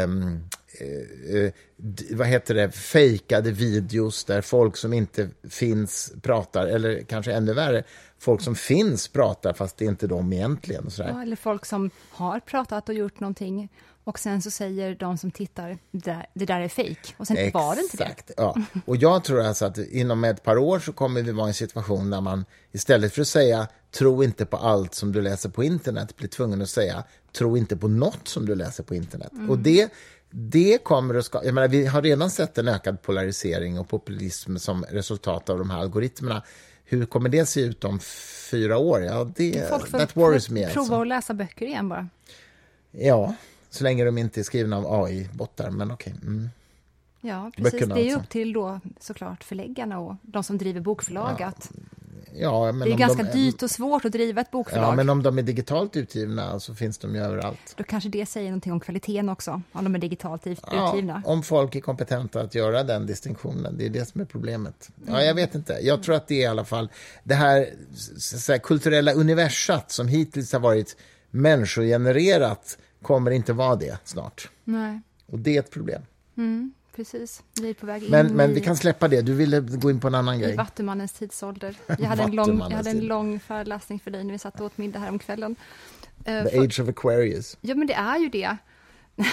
[0.05, 0.45] um,
[2.11, 7.85] vad heter det, fejkade videos där folk som inte finns pratar, eller kanske ännu värre,
[8.19, 10.85] folk som finns pratar fast det är inte de egentligen.
[10.85, 11.11] Och sådär.
[11.11, 13.69] Ja, eller folk som har pratat och gjort någonting
[14.05, 17.15] och sen så säger de som tittar, det där, är fejk.
[17.17, 18.05] Och sen var det inte det.
[18.05, 18.57] Exakt, ja.
[18.87, 21.55] Och jag tror alltså att inom ett par år så kommer vi vara i en
[21.55, 25.65] situation där man istället för att säga tro inte på allt som du läser på
[25.65, 29.33] internet blir tvungen att säga tro inte på något som du läser på internet.
[29.33, 29.51] Mm.
[29.51, 29.93] Och det,
[30.31, 34.57] det kommer att skapa, jag menar, vi har redan sett en ökad polarisering och populism
[34.57, 36.43] som resultat av de här algoritmerna.
[36.85, 38.01] Hur kommer det se ut om
[38.51, 39.03] fyra år?
[39.03, 40.67] Ja, det, Folk får, that worries me.
[40.67, 41.01] prova Alltså.
[41.01, 42.09] att läsa böcker igen bara.
[42.91, 43.35] Ja,
[43.71, 46.15] så länge de inte är skrivna av AI-bottar, men okej.
[46.23, 46.49] Mm.
[47.21, 47.73] Ja, precis.
[47.73, 48.21] Böckerna det är alltså.
[48.21, 51.71] upp till då såklart förläggarna och de som driver bokförlag att
[52.35, 54.85] Ja, men det är om ganska de, dyrt och svårt att driva ett bokförlag.
[54.93, 57.75] Ja, men om de är digitalt utgivna så finns de ju överallt.
[57.77, 61.23] Då kanske det säger någonting om kvaliteten också, om de är digitalt ut- Ja, utgivna.
[61.27, 64.91] om folk är kompetenta att göra den distinktionen, det är det som är problemet.
[65.07, 65.27] Ja, Mm.
[65.27, 65.73] jag vet inte.
[65.83, 66.89] Jag tror att det är i alla fall
[67.25, 67.69] det här,
[68.19, 70.97] så att säga, kulturella universat som hittills har varit
[71.31, 74.49] människogenererat kommer inte vara det snart.
[74.65, 76.03] Nej, Och det är ett problem.
[76.97, 77.43] Precis.
[77.61, 79.23] Vi är på väg in Men, men i, vi kan släppa det.
[79.23, 80.57] Du ville gå in på en annan i grej.
[80.57, 81.75] Vattumannens tidsålder.
[81.87, 84.67] Jag hade, en lång, jag hade en lång föreläsning för dig när vi satt och
[84.67, 85.57] åt middag här om kvällen.
[86.25, 87.57] Eh, The Age of Aquarius.
[87.61, 88.57] Ja, men det är ju det.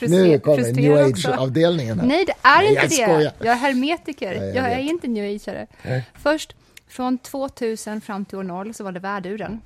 [0.00, 0.96] Nu kommer New.
[0.96, 2.00] Age-avdelningen.
[2.04, 3.14] Nej, det är Nej, inte jag det.
[3.14, 3.32] skojar.
[3.38, 4.32] Jag är hermetiker.
[4.34, 5.66] Ja, jag jag är inte new ageare.
[6.14, 6.54] Först,
[6.88, 9.60] från 2000 fram till år 0 så var det värduren.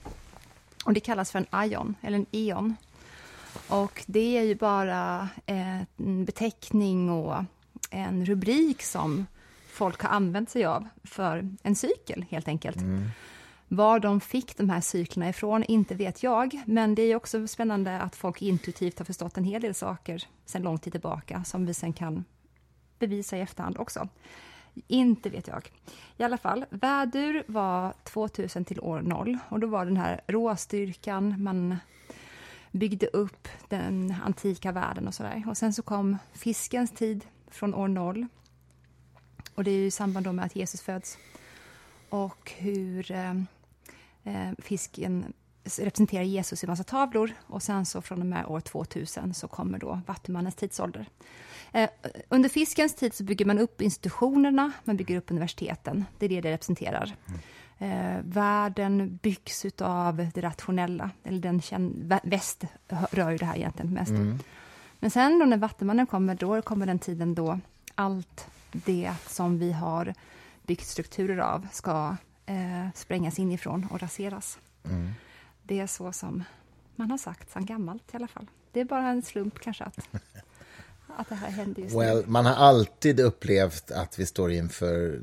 [0.85, 2.77] Och det kallas för en ion, eller en eon.
[3.71, 7.45] Och det är ju bara en beteckning och
[7.91, 9.27] en rubrik som
[9.69, 12.79] folk har använt sig av för en cykel, helt enkelt.
[13.69, 16.63] Var de fick de här cyklerna ifrån, inte vet jag.
[16.67, 20.63] Men det är också spännande att folk intuitivt har förstått en hel del saker sedan
[20.63, 22.25] lång tid tillbaka, som vi sen kan
[22.99, 24.09] bevisa i efterhand också.
[24.89, 25.71] Inte vet jag.
[26.17, 31.43] I alla fall, vädur var 2000 till år 0 och då var den här råstyrkan,
[31.43, 31.77] man
[32.71, 35.45] byggde upp den antika världen och sådär.
[35.49, 38.27] Och sen så kom fiskens tid från år 0.
[39.55, 41.19] Och det är ju i samband då med att Jesus föds.
[42.09, 43.35] Och hur eh,
[44.25, 45.33] eh fisken
[45.79, 47.33] representerar Jesus i massa tavlor.
[47.47, 51.07] Och sen så från och med år 2000 så kommer då Vattumannens tidsålder.
[51.73, 51.91] Eh,
[52.29, 56.05] under fiskens tid så bygger man upp institutionerna, man bygger upp universiteten.
[56.19, 57.17] Det är det det representerar.
[57.27, 57.41] Mm.
[57.83, 63.93] Eh, världen byggs av det rationella, eller den vä- väst rör ju det här egentligen
[63.93, 64.11] mest.
[64.99, 67.59] Men sen då när Vattumannen kommer, då kommer den tiden då
[67.95, 70.15] allt det som vi har
[70.67, 72.17] byggt strukturer av ska
[72.47, 74.59] eh, sprängas inifrån och raseras.
[75.63, 76.45] Det är så som
[76.97, 78.47] man har sagt sedan gammalt i alla fall.
[78.73, 80.09] Det är bara en slump kanske att,
[81.17, 85.21] att det här händer just Well, man har alltid upplevt att vi står inför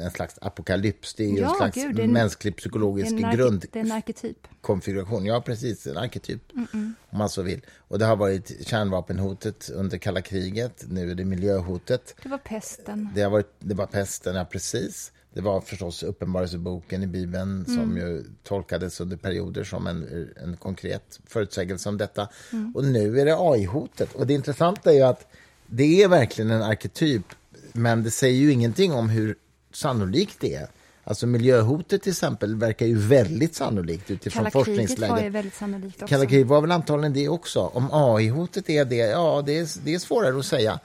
[0.00, 1.14] en slags apokalyps.
[1.14, 2.56] Det är ju Ja, en slags gud, en- mänsklig nu.
[2.56, 4.48] psykologisk en, grund det är en arketyp.
[4.60, 5.24] konfiguration.
[5.26, 5.86] Ja, precis.
[5.86, 7.60] En arketyp, om man så vill.
[7.78, 10.84] Och det har varit kärnvapenhotet under kalla kriget.
[10.88, 12.14] Nu är det miljöhotet.
[12.22, 13.08] Det var pesten.
[13.14, 15.12] Det, har varit, det var pesten, ja precis.
[15.32, 21.20] Det var förstås Uppenbarelseboken i Bibeln som ju tolkades under perioder som en, en konkret
[21.26, 22.28] förutsägelse om detta.
[22.74, 24.12] Och nu är det AI-hotet.
[24.14, 25.26] Och det intressanta är ju att
[25.66, 27.24] det är verkligen en arketyp,
[27.72, 29.36] men det säger ju ingenting om hur
[29.72, 30.68] sannolikt det är.
[31.10, 35.32] Alltså miljöhotet till exempel verkar ju väldigt sannolikt utifrån Kalla kriget var ju forskningsläget.
[35.32, 36.06] väldigt sannolikt också.
[36.14, 37.60] Kalla kriget var väl antagligen det också.
[37.60, 40.80] Om AI-hotet är det, ja, det är, det är svårare att säga.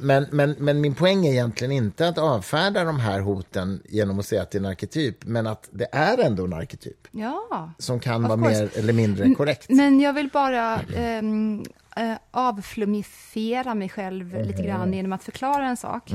[0.00, 4.26] Men, men, men min poäng är egentligen inte att avfärda de här hoten genom att
[4.26, 7.70] säga att det är en arketyp, men att det är ändå en arketyp Ja.
[7.78, 8.50] som kan vara course.
[8.62, 9.66] mer eller mindre korrekt.
[9.70, 11.64] Men jag vill bara ehm,
[11.96, 16.10] eh, avflumifiera mig själv lite grann genom att förklara en sak.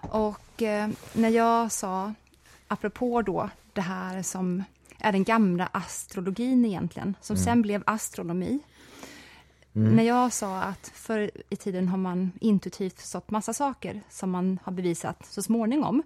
[0.00, 2.12] Och eh, när jag sa,
[2.72, 4.64] apropå då det här som
[4.98, 8.60] är den gamla astrologin egentligen, som sen blev astronomi.
[9.72, 14.58] När jag sa att förr i tiden har man intuitivt förstått massa saker som man
[14.64, 16.02] har bevisat så småningom.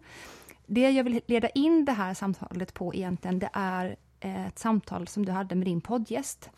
[0.67, 5.25] Det jag vill leda in det här samtalet på egentligen, det är ett samtal som
[5.25, 6.51] du hade med din poddgäst.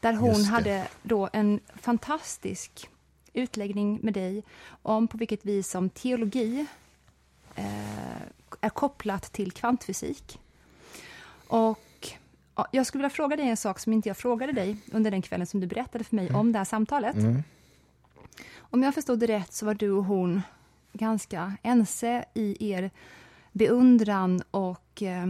[0.00, 2.88] Där hon hade då en fantastisk
[3.32, 4.44] utläggning med dig
[4.82, 6.66] om på vilket vis som teologi
[7.54, 7.64] eh,
[8.60, 10.40] är kopplat till kvantfysik.
[11.46, 12.08] Och
[12.56, 15.22] ja, jag skulle vilja fråga dig en sak som inte jag frågade dig under den
[15.22, 17.16] kvällen som du berättade för mig om det här samtalet.
[18.58, 20.42] Om jag förstod det rätt så var du och hon
[20.92, 22.90] ganska ense i er
[23.52, 25.26] beundran och eh,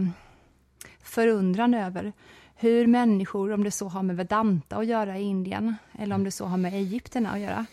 [0.99, 2.13] förundran över
[2.55, 6.31] hur människor, om det så har med Vedanta att göra i Indien eller om det
[6.31, 7.65] så har med Egypterna att göra,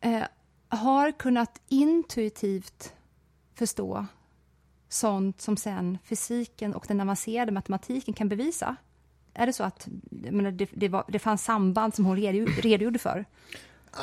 [0.00, 0.22] eh,
[0.68, 2.94] har kunnat intuitivt
[3.54, 4.06] förstå
[4.92, 8.76] sånt som sen fysiken och den avancerade matematiken kan bevisa?
[9.34, 13.24] Är det så att menar, det, det, var, det fanns samband som hon redogjorde, för?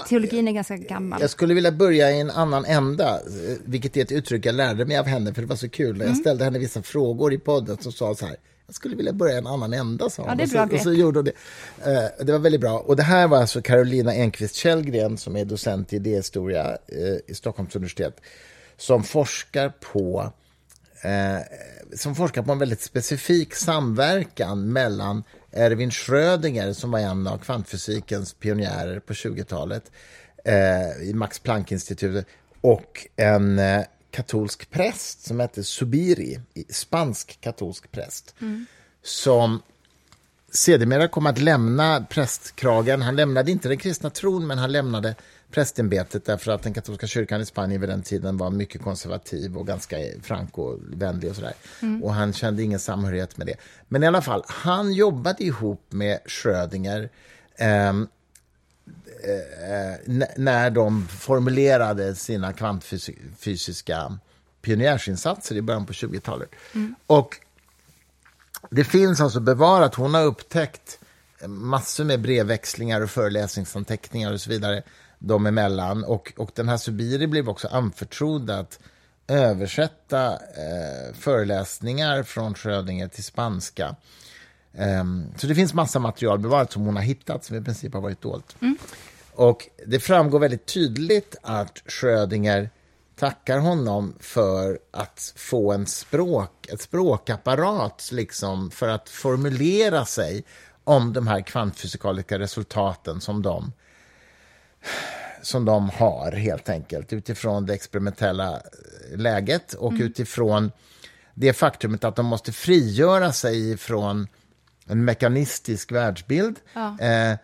[0.09, 1.21] Teologin är ganska gammal.
[1.21, 4.85] Jag skulle vilja börja i en annan ända, eh, vilket är ett uttryck jag lärde
[4.85, 5.97] mig av henne, för det var så kul.
[5.97, 6.15] Jag mm.
[6.15, 9.37] ställde henne vissa frågor i podden så sa så här, jag skulle vilja börja i
[9.37, 10.29] en annan ända, sa hon.
[10.29, 11.31] Ja, det är bra och, så, och så gjorde hon det.
[11.91, 12.79] Uh, det var väldigt bra.
[12.79, 17.33] Och det här var alltså Carolina Enqvist Källgren, som är docent i idéhistoria uh, i
[17.33, 18.21] Stockholms universitet,
[18.77, 20.31] som forskar på
[21.05, 21.41] uh,
[21.95, 28.33] som forskar på en väldigt specifik samverkan mellan Erwin Schrödinger, som var en av kvantfysikens
[28.33, 29.91] pionjärer på 20-talet
[30.45, 32.25] eh, i Max Planck-institutet,
[32.61, 38.65] och en eh, katolsk präst som hette Subiri, spansk katolsk präst, mm.
[39.03, 39.61] som
[40.51, 43.01] sedermera kom att lämna prästkragen.
[43.01, 45.15] Han lämnade inte den kristna tron, men han lämnade
[45.51, 49.67] prästämbetet därför att den katolska kyrkan i Spanien vid den tiden var mycket konservativ och
[49.67, 51.53] ganska frankovänlig och sådär.
[51.81, 52.03] Mm.
[52.03, 53.55] Och han kände ingen samhörighet med det.
[53.87, 57.09] Men i alla fall, han jobbade ihop med Schrödinger
[57.57, 58.07] ehm,
[59.23, 64.19] eh, när de formulerade sina kvantfysiska
[64.61, 66.49] pionjärsinsatser i början på 20-talet.
[66.73, 66.95] Mm.
[67.07, 67.39] Och
[68.69, 70.99] det finns alltså bevarat, hon har upptäckt
[71.45, 74.83] massor med brevväxlingar och föreläsningsanteckningar och så vidare
[75.19, 76.03] dem emellan.
[76.03, 78.79] Och, och den här Subiri blev också anförtrodd att
[79.27, 83.95] översätta eh, föreläsningar från Schrödinger till spanska.
[85.01, 88.01] Um, så det finns massa material bevarat som hon har hittat, som i princip har
[88.01, 88.55] varit dolt.
[88.61, 88.77] Mm.
[89.33, 92.69] Och det framgår väldigt tydligt att Schrödinger
[93.15, 100.43] tackar honom för att få en språk, ett språkapparat liksom, för att formulera sig
[100.83, 103.71] om de här kvantfysikaliska resultaten som de
[105.41, 108.61] som de har, helt enkelt, utifrån det experimentella
[109.15, 110.03] läget och mm.
[110.03, 110.71] utifrån
[111.33, 114.27] det faktumet att de måste frigöra sig från
[114.87, 116.55] en mekanistisk världsbild.
[116.73, 116.97] Ja.
[116.99, 117.37] Eh, eh,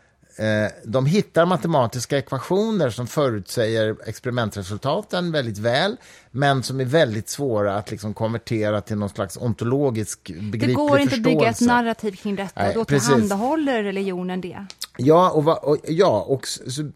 [0.83, 5.97] de hittar matematiska ekvationer som förutsäger experimentresultaten väldigt väl,
[6.31, 10.67] men som är väldigt svåra att liksom konvertera till någon slags ontologisk begriplig förståelse.
[10.67, 14.65] Det går inte att bygga ett narrativ kring detta, Nej, då tillhandahåller religionen det.
[14.97, 16.47] Ja, och, och, ja, och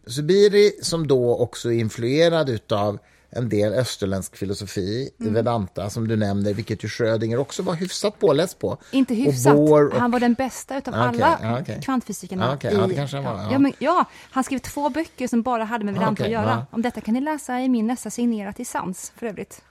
[0.07, 5.33] Subiri som då också är influerad av en del österländsk filosofi, mm.
[5.33, 8.77] Vedanta, som du nämner, vilket ju Schrödinger också var hyfsat påläst på.
[8.91, 9.93] Inte hyfsat, och och...
[9.93, 11.81] han var den bästa av okay, alla okay.
[11.81, 12.55] kvantfysikerna.
[12.55, 12.75] Okay, i...
[12.75, 13.43] ja, det kanske han var.
[13.43, 13.51] Ja.
[13.51, 16.65] Ja, men, ja, han skrev två böcker som bara hade med Vedanta att göra.
[16.71, 19.61] Om detta kan ni läsa i min nästa signerat i Sans, för övrigt.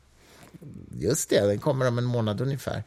[0.91, 2.83] Just det, den kommer om en månad ungefär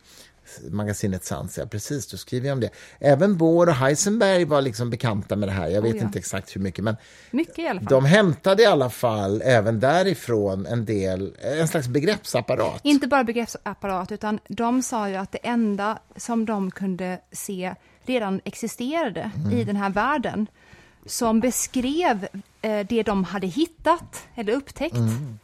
[0.72, 2.70] magasinet Sans, ja precis, då skriver jag om det.
[3.00, 6.04] Även Bohr och Heisenberg var liksom bekanta med det här, jag vet oh, ja.
[6.04, 6.96] inte exakt hur mycket, men
[7.32, 7.90] mycket i alla fall.
[7.90, 12.80] de hämtade i alla fall även därifrån en del, en slags begreppsapparat.
[12.84, 18.42] Inte bara begreppsapparat, utan de sa ju att det enda som de kunde se redan
[18.46, 19.58] existerade mm.
[19.58, 20.48] i den här världen,
[21.06, 22.28] som beskrev
[22.62, 25.40] eh, det de hade hittat eller upptäckt, mm.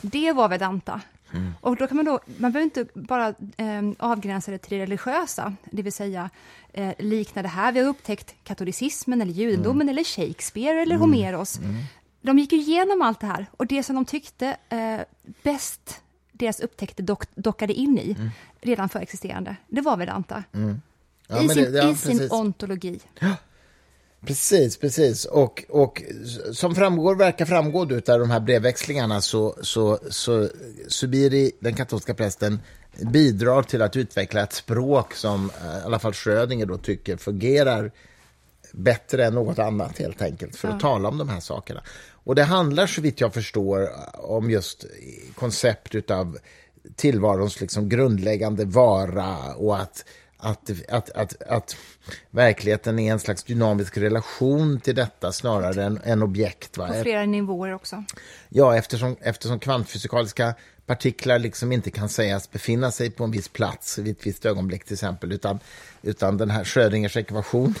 [0.00, 1.00] det var Vedanta.
[1.32, 1.54] Mm.
[1.60, 5.54] Och då kan man då, man behöver inte bara eh, avgränsa det till det religiösa,
[5.70, 6.30] det vill säga
[6.72, 9.88] eh, likna det här, vi har upptäckt katolicismen eller judendomen mm.
[9.88, 11.00] eller Shakespeare eller mm.
[11.00, 11.58] Homeros.
[11.58, 11.74] Mm.
[12.20, 15.00] De gick igenom allt det här och det som de tyckte eh,
[15.42, 16.00] bäst
[16.32, 18.30] deras upptäckter dock, dockade in i, mm.
[18.60, 20.44] redan förexisterande, det var Vedanta.
[21.28, 23.00] Ja, I, sin, det, ja, i sin ontologi.
[23.18, 23.36] Ja.
[24.26, 25.24] Precis, precis.
[25.24, 26.02] Och, och
[26.52, 30.48] som framgår, verkar framgå av de här brevväxlingarna så, så, så
[30.88, 32.60] Subiri, den katolska prästen,
[33.00, 37.92] bidrar till att utveckla ett språk som eh, i alla fall Schrödinger då tycker fungerar
[38.72, 40.80] bättre än något annat helt enkelt för att ja.
[40.80, 41.82] tala om de här sakerna.
[42.24, 44.84] Och det handlar så vitt jag förstår om just
[45.34, 46.38] koncept av
[46.96, 50.04] tillvarons liksom grundläggande vara och att
[50.42, 51.76] att, att, att, att
[52.30, 56.78] verkligheten är en slags dynamisk relation till detta snarare än, än objekt.
[56.78, 56.88] Va?
[56.88, 58.04] På flera nivåer också.
[58.48, 60.54] Ja, eftersom, eftersom kvantfysikaliska
[60.86, 64.84] partiklar liksom inte kan sägas befinna sig på en viss plats vid ett visst ögonblick
[64.84, 65.58] till exempel, utan,
[66.02, 67.74] utan den här Schrödingers ekvation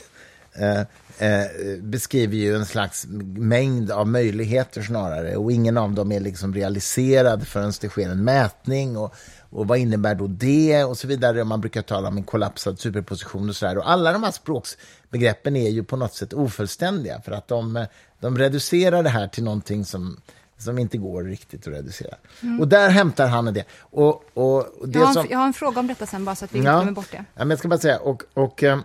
[0.52, 0.80] eh,
[1.28, 1.46] eh,
[1.80, 7.46] beskriver ju en slags mängd av möjligheter snarare och ingen av dem är liksom realiserad
[7.46, 9.14] förrän det sker en mätning och,
[9.52, 11.44] och vad innebär då det och så vidare.
[11.44, 13.78] Man brukar tala om en kollapsad superposition och så där.
[13.78, 17.86] Och alla de här språksbegreppen är ju på något sätt ofullständiga för att de,
[18.20, 20.16] de reducerar det här till någonting som
[20.58, 22.14] som inte går riktigt att reducera.
[22.40, 22.60] Mm.
[22.60, 23.64] Och där hämtar han det.
[23.78, 25.24] Och, och det jag, har som...
[25.24, 26.76] en, jag har en fråga om detta sen, bara så att vi inte ja.
[26.76, 27.24] glömmer bort det.
[27.34, 28.80] Ja, men jag ska bara säga, och, och, eh,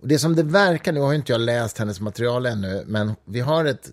[0.00, 3.40] och det som det verkar, nu har inte jag läst hennes material ännu, men vi
[3.40, 3.90] har ett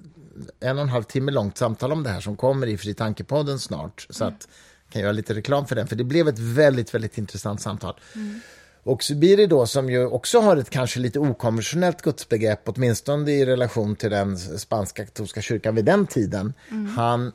[0.60, 3.60] en och en halv timme långt samtal om det här som kommer i Fri Tankepodden
[3.60, 4.08] snart.
[4.10, 4.48] Så att
[4.92, 8.00] kan göra lite reklam för den, för det blev ett väldigt, väldigt intressant samtal.
[8.16, 8.40] Mm.
[8.84, 13.96] Och Subiri då, som ju också har ett kanske lite okonventionellt gudsbegrepp, åtminstone i relation
[13.96, 16.88] till den spanska katolska kyrkan vid den tiden, mm.
[16.88, 17.32] han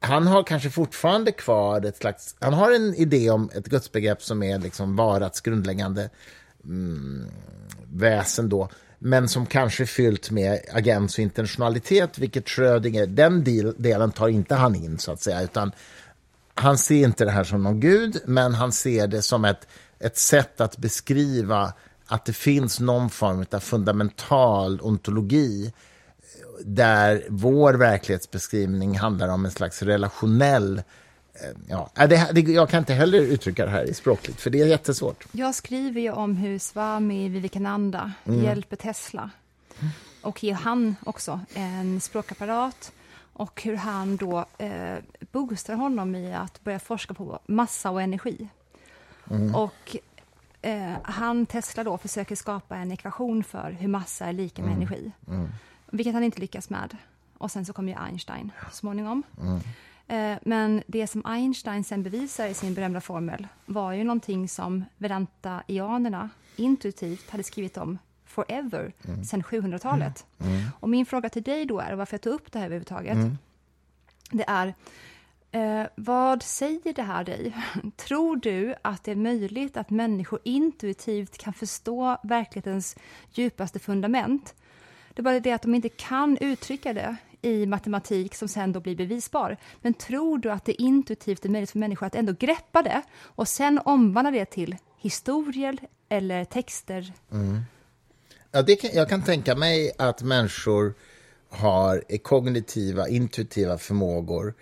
[0.00, 2.36] han har kanske fortfarande kvar ett slags...
[2.38, 6.10] Han har en idé om ett gudsbegrepp som är liksom varats grundläggande
[6.64, 7.26] mm,
[7.92, 13.74] väsen då, men som kanske är fyllt med agens och intentionalitet, vilket Schrödinger, den del,
[13.78, 15.72] delen tar inte han in så att säga, utan
[16.56, 20.18] han ser inte det här som någon gud, men han ser det som ett, ett
[20.18, 21.72] sätt att beskriva
[22.06, 25.72] att det finns någon form av fundamental ontologi
[26.64, 30.78] där vår verklighetsbeskrivning handlar om en slags relationell
[31.34, 34.60] eh, Ja, det, det, jag kan inte heller uttrycka det här i språkligt, för det
[34.60, 35.26] är jättesvårt.
[35.32, 38.44] Jag skriver ju om hur Swami Vivekananda mm.
[38.44, 39.30] hjälper Tesla
[40.22, 42.92] och ger han också en språkapparat
[43.36, 44.98] och hur han då eh,
[45.32, 48.48] boostar honom i att börja forska på massa och energi.
[49.30, 49.54] Mm.
[49.54, 49.96] Och
[50.62, 54.82] eh, han, Tesla, då försöker skapa en ekvation för hur massa är lika med mm.
[54.82, 55.12] energi.
[55.28, 55.48] Mm.
[55.86, 56.96] Vilket han inte lyckas med.
[57.38, 59.22] Och sen så kommer ju Einstein så småningom.
[59.40, 59.60] Mm.
[60.06, 64.84] Eh, men det som Einstein sen bevisar i sin berömda formel var ju någonting som
[64.98, 69.24] Vedanta-ianerna intuitivt hade skrivit om forever, mm.
[69.24, 70.26] sen 700-talet.
[70.38, 70.52] Mm.
[70.52, 70.66] mm.
[70.80, 73.38] Och min fråga till dig då är, varför jag tog upp det här överhuvudtaget, mm.
[74.30, 74.74] det är
[75.50, 77.56] eh, vad säger det här dig?
[77.96, 82.96] Tror du att det är möjligt att människor intuitivt kan förstå verklighetens
[83.32, 84.54] djupaste fundament?
[85.14, 88.80] Det är bara det att de inte kan uttrycka det i matematik som sen då
[88.80, 89.56] blir bevisbar.
[89.82, 93.48] Men tror du att det intuitivt är möjligt för människor att ändå greppa det och
[93.48, 97.12] sen omvandla det till historier eller texter?
[97.32, 97.60] Mm.
[98.56, 100.94] Ja, det kan, jag kan tänka mig att människor
[101.48, 104.54] har kognitiva, intuitiva förmågor,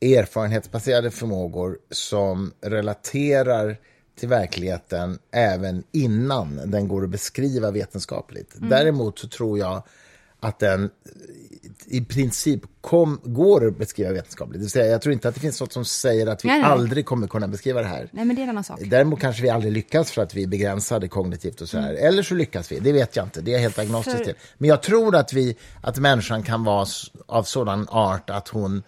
[0.00, 3.76] erfarenhetsbaserade förmågor som relaterar
[4.18, 8.56] till verkligheten även innan den går att beskriva vetenskapligt.
[8.56, 8.68] Mm.
[8.68, 9.82] Däremot så tror jag
[10.40, 10.90] att den
[11.86, 14.52] i princip kom, går att beskriva vetenskapligt.
[14.52, 16.60] Det vill säga, jag tror inte att det finns något som säger att vi nej,
[16.60, 16.70] nej.
[16.70, 18.08] aldrig kommer kunna beskriva det här.
[18.12, 18.80] Nej, men det är en annan sak.
[18.84, 21.90] Däremot kanske vi aldrig lyckas för att vi är begränsade kognitivt och så här.
[21.90, 22.06] Mm.
[22.06, 23.40] Eller så lyckas vi, det vet jag inte.
[23.40, 24.24] Det är helt agnostiskt för...
[24.24, 24.34] till.
[24.58, 26.86] Men jag tror att, vi, att människan kan vara
[27.26, 28.82] av sådan art att hon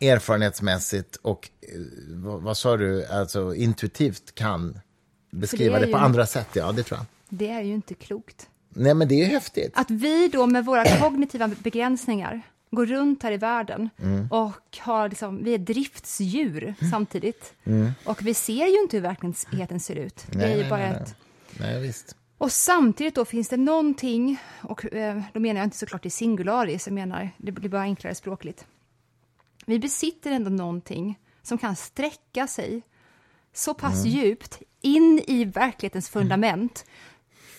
[0.00, 1.68] erfarenhetsmässigt och, eh,
[2.08, 4.78] vad, vad sa du, alltså intuitivt kan
[5.30, 6.48] beskriva det, det på andra sätt.
[6.52, 7.06] Ja, det tror jag.
[7.28, 8.48] Det är ju inte klokt.
[8.76, 9.72] Nej, men det är häftigt.
[9.74, 14.28] Att vi då med våra kognitiva begränsningar går runt här i världen mm.
[14.30, 17.54] och har liksom, vi är driftsdjur samtidigt.
[17.64, 17.92] Mm.
[18.04, 20.26] Och vi ser ju inte hur verkligheten ser ut.
[20.32, 21.14] Nej, det är ju bara nej, ett...
[21.60, 22.16] Nej, visst.
[22.38, 26.86] Och samtidigt då finns det någonting, och eh, då menar jag inte såklart i singularis,
[26.86, 28.66] jag menar, det blir bara enklare språkligt.
[29.66, 32.82] Vi besitter ändå någonting som kan sträcka sig
[33.52, 34.16] så pass mm.
[34.16, 36.84] djupt in i verklighetens fundament,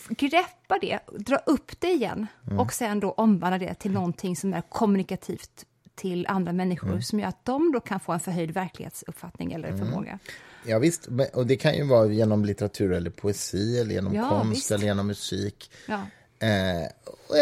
[0.09, 2.59] greppa det, dra upp det igen mm.
[2.59, 5.65] och sen då omvandla det till någonting som är kommunikativt
[5.95, 7.01] till andra människor mm.
[7.01, 9.79] som gör att de då kan få en förhöjd verklighetsuppfattning eller mm.
[9.79, 10.19] förmåga.
[10.65, 14.57] Ja, visst, och det kan ju vara genom litteratur eller poesi eller genom ja, konst
[14.57, 14.71] visst.
[14.71, 15.71] eller genom musik.
[15.87, 16.01] Ja.
[16.39, 16.83] Eh,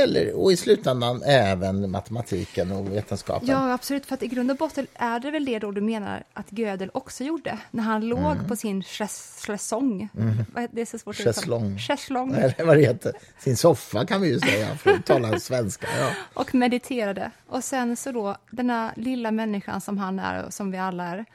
[0.03, 3.49] eller, och i slutändan även matematiken och vetenskapen.
[3.49, 4.05] Ja, absolut.
[4.05, 6.89] För att i grund och botten är det väl det då du menar att Gödel
[6.93, 8.47] också gjorde när han låg mm.
[8.47, 10.09] på sin schäslong.
[10.17, 10.45] Mm.
[10.71, 11.77] Det är så svårt att uttala.
[11.77, 12.33] Schäslong.
[12.33, 13.13] Eller vad det heter.
[13.39, 15.87] Sin soffa kan vi ju säga, för att tala svenska.
[15.99, 16.09] Ja.
[16.33, 17.31] Och mediterade.
[17.47, 21.03] Och sen så då, den här lilla människan som han är och som vi alla
[21.03, 21.25] är,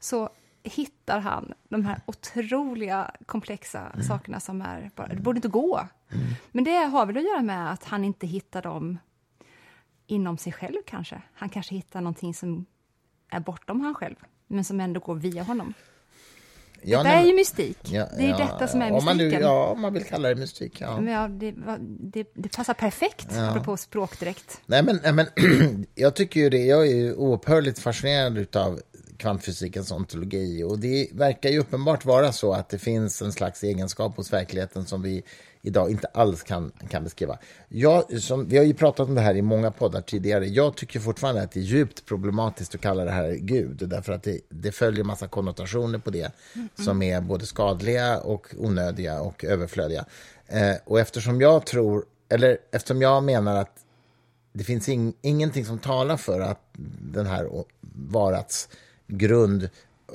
[0.00, 0.30] så
[0.62, 4.06] hittar han de här otroliga komplexa mm.
[4.06, 5.88] sakerna som är bara, det borde inte gå.
[6.12, 6.26] Mm.
[6.52, 8.98] Men det har väl att göra med att han inte hittar dem
[10.06, 11.22] inom sig själv kanske.
[11.34, 12.66] Han kanske hittar någonting som
[13.28, 15.74] är bortom han själv, men som ändå går via honom.
[16.82, 17.78] Ja, det är ju mystik.
[17.82, 19.32] Ja, det är ja, detta som är mystiken.
[19.32, 20.80] Man, ja, om man vill kalla det mystik.
[20.80, 21.00] Ja.
[21.00, 21.54] Men det,
[22.00, 23.50] det, det passar perfekt, ja.
[23.50, 24.60] apropå språkdräkt.
[24.66, 25.26] Nej, men, men
[25.94, 26.64] jag tycker ju det.
[26.64, 28.80] Jag är ju oupphörligt fascinerad av
[29.20, 30.62] kvantfysikens ontologi.
[30.62, 34.86] Och det verkar ju uppenbart vara så att det finns en slags egenskap hos verkligheten
[34.86, 35.22] som vi
[35.62, 37.38] idag inte alls kan, kan beskriva.
[37.68, 40.46] Jag, som, vi har ju pratat om det här i många poddar tidigare.
[40.46, 44.22] Jag tycker fortfarande att det är djupt problematiskt att kalla det här Gud, därför att
[44.22, 46.68] det, det följer massa konnotationer på det mm.
[46.84, 50.04] som är både skadliga och onödiga och överflödiga.
[50.46, 53.76] Eh, och eftersom jag tror, eller eftersom jag menar att
[54.52, 56.60] det finns in, ingenting som talar för att
[57.12, 58.68] den här varats
[59.10, 59.68] grund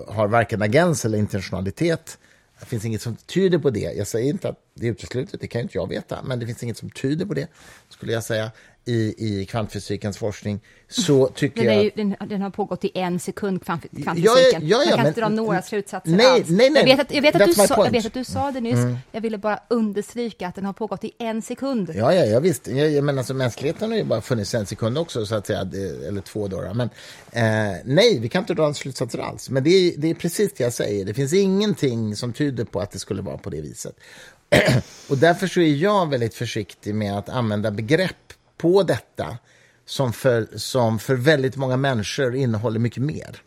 [0.08, 2.18] har varken agens eller intentionalitet.
[2.60, 3.94] Det finns inget som tyder på det.
[3.98, 6.64] Jag säger inte att det är uteslutet, det kan inte jag veta, men det finns
[6.64, 7.48] inget som tyder på det,
[7.90, 8.52] skulle jag säga
[8.88, 11.84] i, i kvantfysikens forskning så tycker Den, är jag...
[11.84, 14.68] ju, den, den har pågått i en sekund, kvant- Ja, kvantfysiken.
[14.68, 16.50] ja, ja, Man kan men- inte dra några slutsatser Nej, alls.
[16.50, 16.82] nej, nej.
[16.90, 17.80] Jag vet att, jag vet att, du, sa, point.
[17.80, 17.86] Mm.
[17.96, 18.80] jag vet att du sa det nyss.
[19.12, 21.92] Jag ville bara understryka att den har pågått i en sekund.
[21.96, 22.68] Ja, ja, ja visst.
[22.68, 25.60] Jag, menar, alltså, mänskligheten har ju bara funnits en sekund också, så att säga,
[26.08, 26.74] eller två då.
[26.74, 26.90] Men
[27.32, 29.50] eh, nej, vi kan inte dra några slutsatser alls.
[29.50, 31.06] Men det är, det är precis det jag säger.
[31.06, 33.96] Det finns ingenting som tyder på att det skulle vara på det viset.
[35.10, 38.12] Och därför så är jag väldigt försiktig med att använda begrepp
[38.58, 39.38] på detta
[39.86, 43.42] som för, som för väldigt många människor innehåller mycket mer.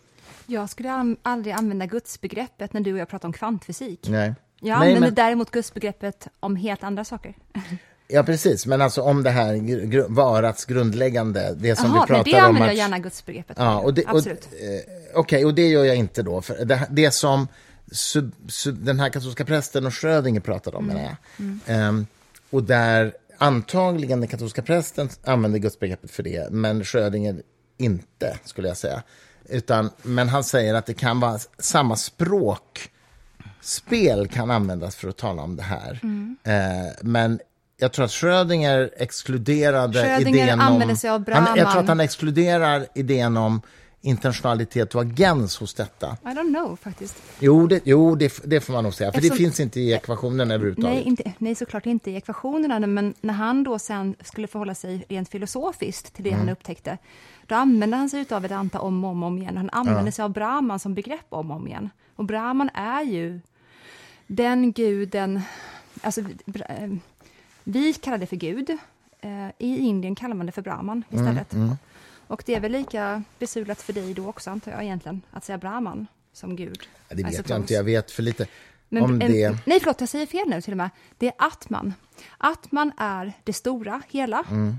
[0.47, 4.07] Jag skulle aldrig använda gudsbegreppet när du och jag pratar om kvantfysik.
[4.09, 4.35] Nej.
[4.61, 7.35] Jag Nej, använder men- däremot gudsbegreppet om helt andra saker.
[8.11, 8.67] Ja, precis.
[8.67, 12.37] Men alltså om det här gr- varats grundläggande, det som Jaha, vi men pratar det
[12.39, 12.67] om använder att...
[12.77, 14.49] jag gärna gudsbegreppet Ja, och det, Absolut.
[14.53, 16.43] eh, Okej, och det gör jag inte då.
[16.43, 17.49] För det, det som
[17.93, 21.17] sub, sub, den här katolska prästen och Schrödinger pratade om, menar jag.
[21.67, 22.07] Ehm,
[22.51, 27.43] och där antagligen den katolska prästen använder gudsbegreppet för det, men Schrödinger
[27.77, 29.03] inte, skulle jag säga.
[29.49, 32.91] Utan, men han säger att det kan vara samma språk
[33.61, 36.01] spel kan användas för att tala om det här.
[36.45, 37.41] Eh, men
[37.77, 40.97] jag tror att Schrödinger exkluderade Schrödinger idén använder om...
[40.97, 41.79] sig av han, jag tror Brahman.
[41.79, 43.63] att han exkluderar idén om
[44.01, 46.17] intentionalitet och agens hos detta.
[46.23, 47.23] I don't know faktiskt.
[47.41, 50.51] Jo, det, jo, det, det får man nog säga, för det finns inte i ekvationen
[50.51, 50.95] överhuvudtaget.
[50.95, 55.07] Nej, inte, nej, såklart inte i ekvationerna, men när han då sen skulle förhålla sig
[55.09, 56.41] rent filosofiskt till det Mm.
[56.41, 56.99] han upptäckte,
[57.47, 59.57] då använde han sig av Vedanta om och om, om igen.
[59.57, 61.91] Han använde sig av Brahman som begrepp om och om igen.
[62.17, 63.41] Och Brahman är ju
[64.27, 65.41] den guden,
[66.03, 66.91] alltså eh,
[67.65, 68.71] vi kallar det för Gud,
[69.21, 71.55] eh, i Indien kallar man det för Brahman Mm, istället.
[72.29, 75.59] Och det är väl lika besudlat för dig då också, antar jag egentligen, att säga
[75.59, 76.83] Brahman som Gud.
[77.09, 77.57] Ja, det vet jag suppose.
[77.57, 78.47] inte, jag vet för lite
[78.89, 79.59] Men, om en- det.
[79.67, 80.91] Nej, förlåt, jag säger fel nu till och med.
[81.19, 81.95] Det är Atman.
[82.39, 84.45] Atman är det stora, hela.
[84.51, 84.77] Mm.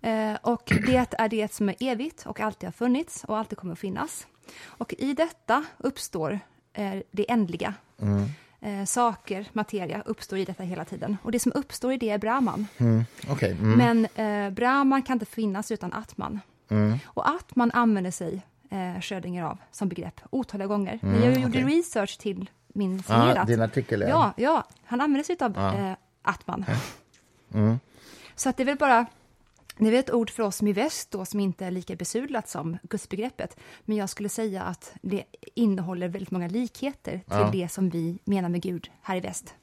[0.00, 3.72] Eh, och det är det som är evigt och alltid har funnits och alltid kommer
[3.72, 4.26] att finnas.
[4.64, 6.40] Och i detta uppstår
[6.72, 7.74] eh, det ändliga.
[8.00, 8.24] Mm.
[8.60, 11.16] Eh, saker, materia, uppstår i detta hela tiden.
[11.22, 12.66] Och det som uppstår i det är Brahman.
[12.78, 14.06] Mm, Okej, mm, Men
[14.46, 16.40] eh, Brahman kan inte finnas utan Atman.
[16.68, 20.98] Mm, Och Atman använder sig eh, Schrödinger av som begrepp otaliga gånger.
[21.02, 23.46] När jag gjorde research till min signerat.
[23.46, 24.08] din artikel, ja.
[24.08, 25.74] Ja, ja, han använder sig av Ja.
[25.90, 26.64] eh, Atman.
[27.54, 27.78] Mm.
[28.34, 29.06] Så att det är väl bara,
[29.78, 32.78] det är ett ord för oss i väst då, som inte är lika besudlat som
[32.82, 33.56] gudsbegreppet.
[33.84, 37.50] Men jag skulle säga att det innehåller väldigt många likheter till Ja.
[37.52, 39.54] det som vi menar med Gud här i väst.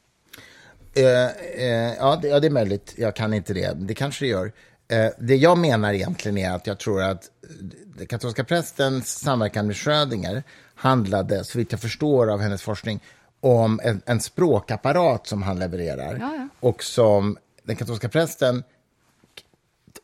[0.95, 1.27] Eh,
[1.65, 2.93] eh, ja, det, ja, det är möjligt.
[2.97, 3.73] Jag kan inte det.
[3.77, 4.51] Det kanske det gör.
[4.87, 7.49] Eh, det jag menar egentligen är att jag tror att eh,
[7.97, 10.43] den katolska prästens samverkan med Schrödinger
[10.75, 13.03] handlade, så vitt jag förstår av hennes forskning,
[13.39, 16.17] om en, en språkapparat som han levererar.
[16.19, 16.47] Ja, ja.
[16.59, 18.63] Och som den katolska prästen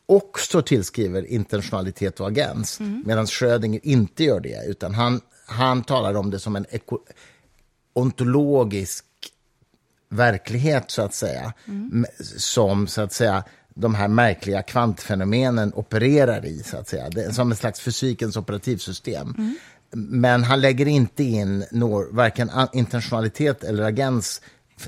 [0.06, 6.30] också tillskriver intentionalitet och agens, medan Schrödinger inte gör det, utan han, han talar om
[6.30, 6.66] det som en
[7.92, 9.04] ontologisk
[10.08, 12.06] verklighet, så att säga, m-
[12.36, 13.44] som så att säga
[13.74, 17.08] de här märkliga kvantfenomenen opererar i, så att säga.
[17.08, 19.56] Det som en slags fysikens operativsystem.
[19.94, 24.40] Men han lägger inte in når, varken intentionalitet eller agens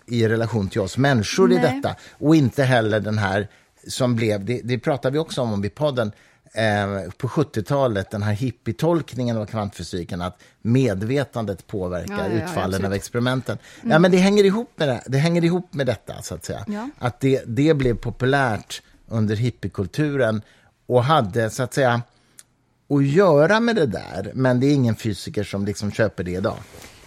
[0.06, 1.74] i relation till oss människor i Nej.
[1.74, 1.96] detta.
[2.12, 3.48] Och inte heller den här
[3.88, 6.12] som blev, det, det pratar vi också om i podden,
[6.54, 12.84] eh, på 70-talet, den här hippietolkningen av kvantfysiken, att medvetandet påverkar Ja, ja, ja, utfallen
[12.84, 13.58] av experimenten.
[13.82, 16.90] Ja, men det hänger ihop med det, det hänger ihop med detta, så att säga.
[16.98, 20.42] Att det, det blev populärt under hippiekulturen
[20.86, 22.02] och hade, så att säga,
[22.88, 26.58] att göra med det där, men det är ingen fysiker som liksom köper det idag.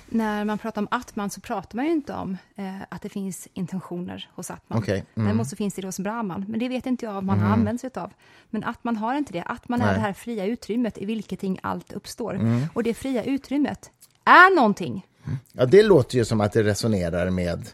[0.09, 3.47] När man pratar om Atman så pratar man ju inte om eh, att det finns
[3.53, 4.79] intentioner hos Atman.
[4.79, 5.27] Okej, mm.
[5.27, 7.81] Däremot så finns det hos Brahman, men det vet inte jag om man har använt
[7.81, 8.13] sig av.
[8.49, 9.43] Men Atman har inte det.
[9.45, 9.95] Atman är Nej.
[9.95, 12.33] det här fria utrymmet i vilket ting allt uppstår.
[12.35, 12.65] Mm.
[12.73, 13.91] Och det fria utrymmet
[14.23, 15.05] är någonting.
[15.51, 17.69] Ja, det låter ju som att det resonerar med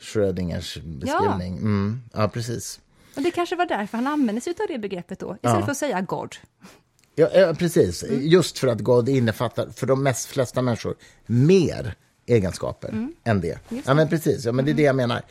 [0.00, 1.54] Schrödingers beskrivning.
[1.54, 2.80] Ja, mm, ja precis.
[3.16, 5.64] Och det kanske var därför han använde sig av det begreppet då, istället Ja.
[5.64, 6.36] för att säga God.
[7.18, 8.04] Ja, ja precis.
[8.10, 10.96] Just för att God innefattar, för de mest flesta människor,
[11.26, 11.94] mer
[12.26, 13.58] egenskaper än det.
[13.86, 14.44] Ja, men precis.
[14.44, 15.22] Ja, men det är det jag menar.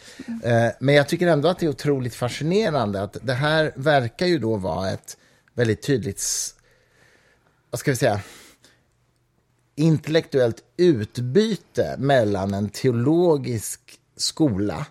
[0.43, 4.39] Eh, men jag tycker ändå att det är otroligt fascinerande att det här verkar ju
[4.39, 5.17] då vara ett
[5.53, 6.23] väldigt tydligt,
[7.69, 8.21] vad ska vi säga,
[9.75, 14.85] intellektuellt utbyte mellan en teologisk skola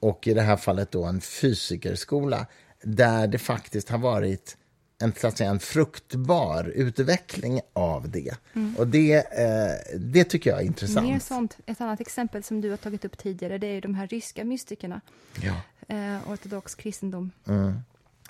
[0.00, 2.46] och i det här fallet då en fysikerskola
[2.82, 4.56] där det faktiskt har varit
[4.98, 8.34] en, så att säga, en fruktbar utveckling av det.
[8.78, 11.06] Och det, eh, det tycker jag är intressant.
[11.08, 11.56] Mer sånt.
[11.66, 15.00] Ett annat exempel som du har tagit upp tidigare, det är de här ryska mystikerna,
[15.42, 15.54] Ja.
[15.96, 17.30] eh, ortodox kristendom.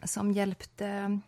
[0.04, 1.20] som hjälpte...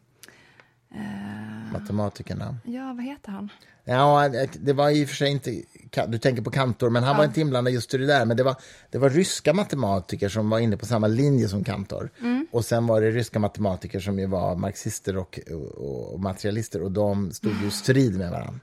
[0.95, 2.57] Eh, Matematikerna.
[2.64, 3.49] ja, vad heter han?
[3.84, 4.28] Ja,
[4.61, 5.62] det var i och för sig inte...
[6.09, 8.24] Du tänker på Kantor, men han var inte inblandad just i det där.
[8.24, 8.57] Men det var,
[8.91, 12.11] det var ryska matematiker som var inne på samma linje som Kantor.
[12.51, 16.91] Och sen var det ryska matematiker som ju var marxister och, och, och materialister och
[16.91, 18.61] de stod ju i strid med varandra.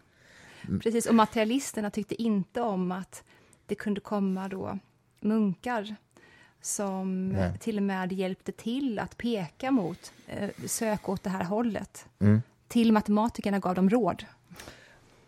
[0.84, 3.24] Precis, och materialisterna tyckte inte om att
[3.66, 4.80] det kunde komma då
[5.22, 5.96] munkar
[6.68, 7.52] som Nej.
[7.60, 12.06] till och med hjälpte till att peka mot, eh, sök åt det här hållet.
[12.20, 12.42] Mm.
[12.68, 14.26] Till matematikerna gav de råd.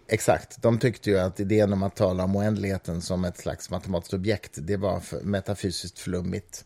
[0.07, 0.61] Exakt.
[0.61, 4.57] De tyckte ju att idén om att tala om oändligheten som ett slags matematiskt objekt,
[4.61, 6.65] det var för metafysiskt flummigt.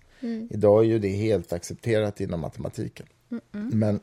[0.50, 3.06] Idag är ju det helt accepterat inom matematiken.
[3.52, 4.00] Men,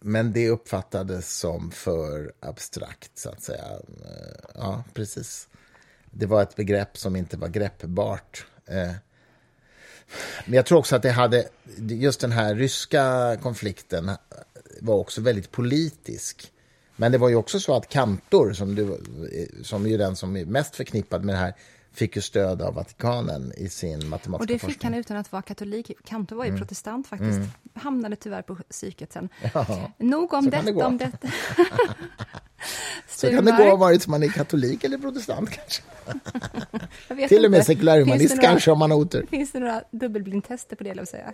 [0.00, 3.64] men det uppfattades som för abstrakt, så att säga.
[4.04, 5.48] Eh, Ja, precis.
[6.10, 8.46] Det var ett begrepp som inte var greppbart.
[8.66, 8.92] Eh,
[10.44, 14.10] men jag tror också att det hade, just den här ryska konflikten
[14.80, 16.50] var också väldigt politisk.
[16.96, 19.00] Men det var ju också så att Kantor, som, du,
[19.62, 21.54] som är ju den som är mest förknippad med det här,
[21.94, 24.92] fick ju stöd av Vatikanen i sin matematiska Och det fick forskning.
[24.92, 25.90] han utan att vara katolik.
[26.04, 27.40] Kantor var ju protestant faktiskt.
[27.74, 29.28] Hamnade tyvärr på psyket sen.
[29.54, 30.84] Ja, Nog om det detta, gå.
[30.84, 31.28] om detta.
[33.08, 35.82] så kan det gå vare sig man är katolik eller protestant kanske.
[37.28, 37.66] Till och med inte.
[37.66, 39.26] sekulärhumanist det kanske om man har otur.
[39.30, 41.32] Finns det några dubbelblindtester på det, vill säga?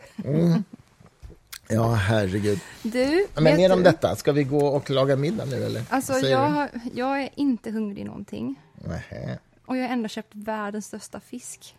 [1.68, 2.60] Ja, herregud.
[2.82, 3.84] Du, Men mer om du?
[3.84, 4.16] detta.
[4.16, 5.82] Ska vi gå och laga middag nu eller?
[5.88, 8.60] Alltså, jag, jag är inte hungrig någonting.
[8.74, 9.38] Nähä.
[9.70, 11.76] Och jag har ändå köpt världens största fisk.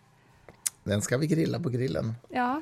[0.84, 2.14] Den ska vi grilla på grillen.
[2.30, 2.62] Ja,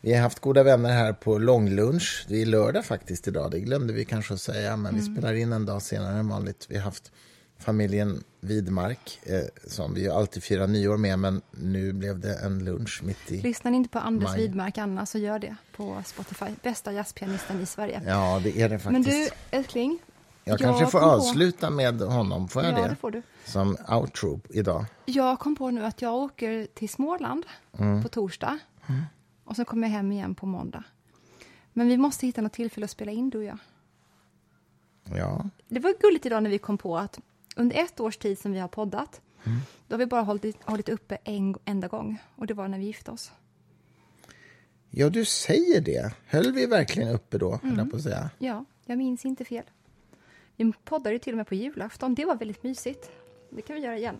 [0.00, 2.24] Vi har haft goda vänner här på långlunch.
[2.28, 5.06] Det är lördag faktiskt idag, det glömde vi kanske att säga, men Mm.
[5.06, 6.66] vi spelar in en dag senare än vanligt.
[6.68, 7.12] Vi har haft
[7.58, 13.00] familjen Widmark, eh, som vi alltid firar nyår med, men nu blev det en lunch
[13.04, 13.40] mitt i...
[13.40, 14.40] lyssnar ni inte på Anders Maj.
[14.40, 16.46] Widmark Anna så gör det på Spotify.
[16.62, 18.02] Bästa jazzpianisten i Sverige.
[18.06, 19.32] Ja, det är det Men faktiskt.
[19.50, 19.98] du, älskling.
[20.44, 22.88] Jag kanske får kom på- avsluta med honom, får jag Ja, det?
[22.88, 23.22] det får du.
[23.44, 24.84] Som outro idag.
[25.04, 27.46] Jag kom på nu att jag åker till Småland
[27.78, 28.02] Mm.
[28.02, 28.58] på torsdag.
[29.44, 30.84] Och så kommer jag hem igen på måndag.
[31.72, 33.58] Men vi måste hitta något tillfälle att spela in, du och jag.
[35.16, 37.20] Ja, Det var gulligt idag när vi kom på att
[37.56, 39.58] under ett års tid som vi har poddat, Mm.
[39.88, 42.18] då har vi bara hållit, hållit uppe en enda gång.
[42.36, 43.32] Och det var när vi gifte oss.
[44.90, 46.14] ja du säger det.
[46.26, 47.78] Höll vi verkligen uppe då, Mm.
[47.78, 48.30] jag på att säga.
[48.38, 49.64] Ja, jag minns inte fel.
[50.60, 52.14] Vi poddade till och med på julafton.
[52.14, 53.10] Det var väldigt mysigt.
[53.50, 54.16] Det kan vi göra igen.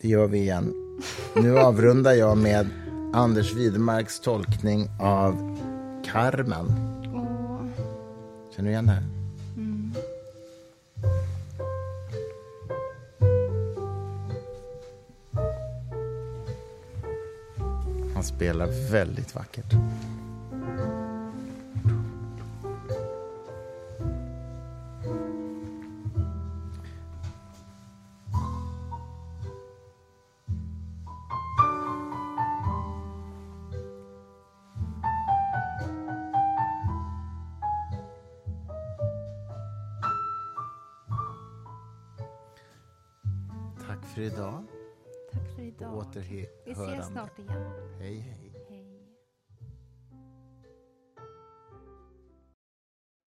[0.00, 0.72] Det gör vi igen.
[1.36, 2.66] Nu avrundar jag med
[3.12, 5.58] Anders Widmarks tolkning av
[6.04, 6.66] Carmen.
[7.14, 9.02] Och Känner du igen det här?
[18.14, 19.72] Han spelar väldigt vackert.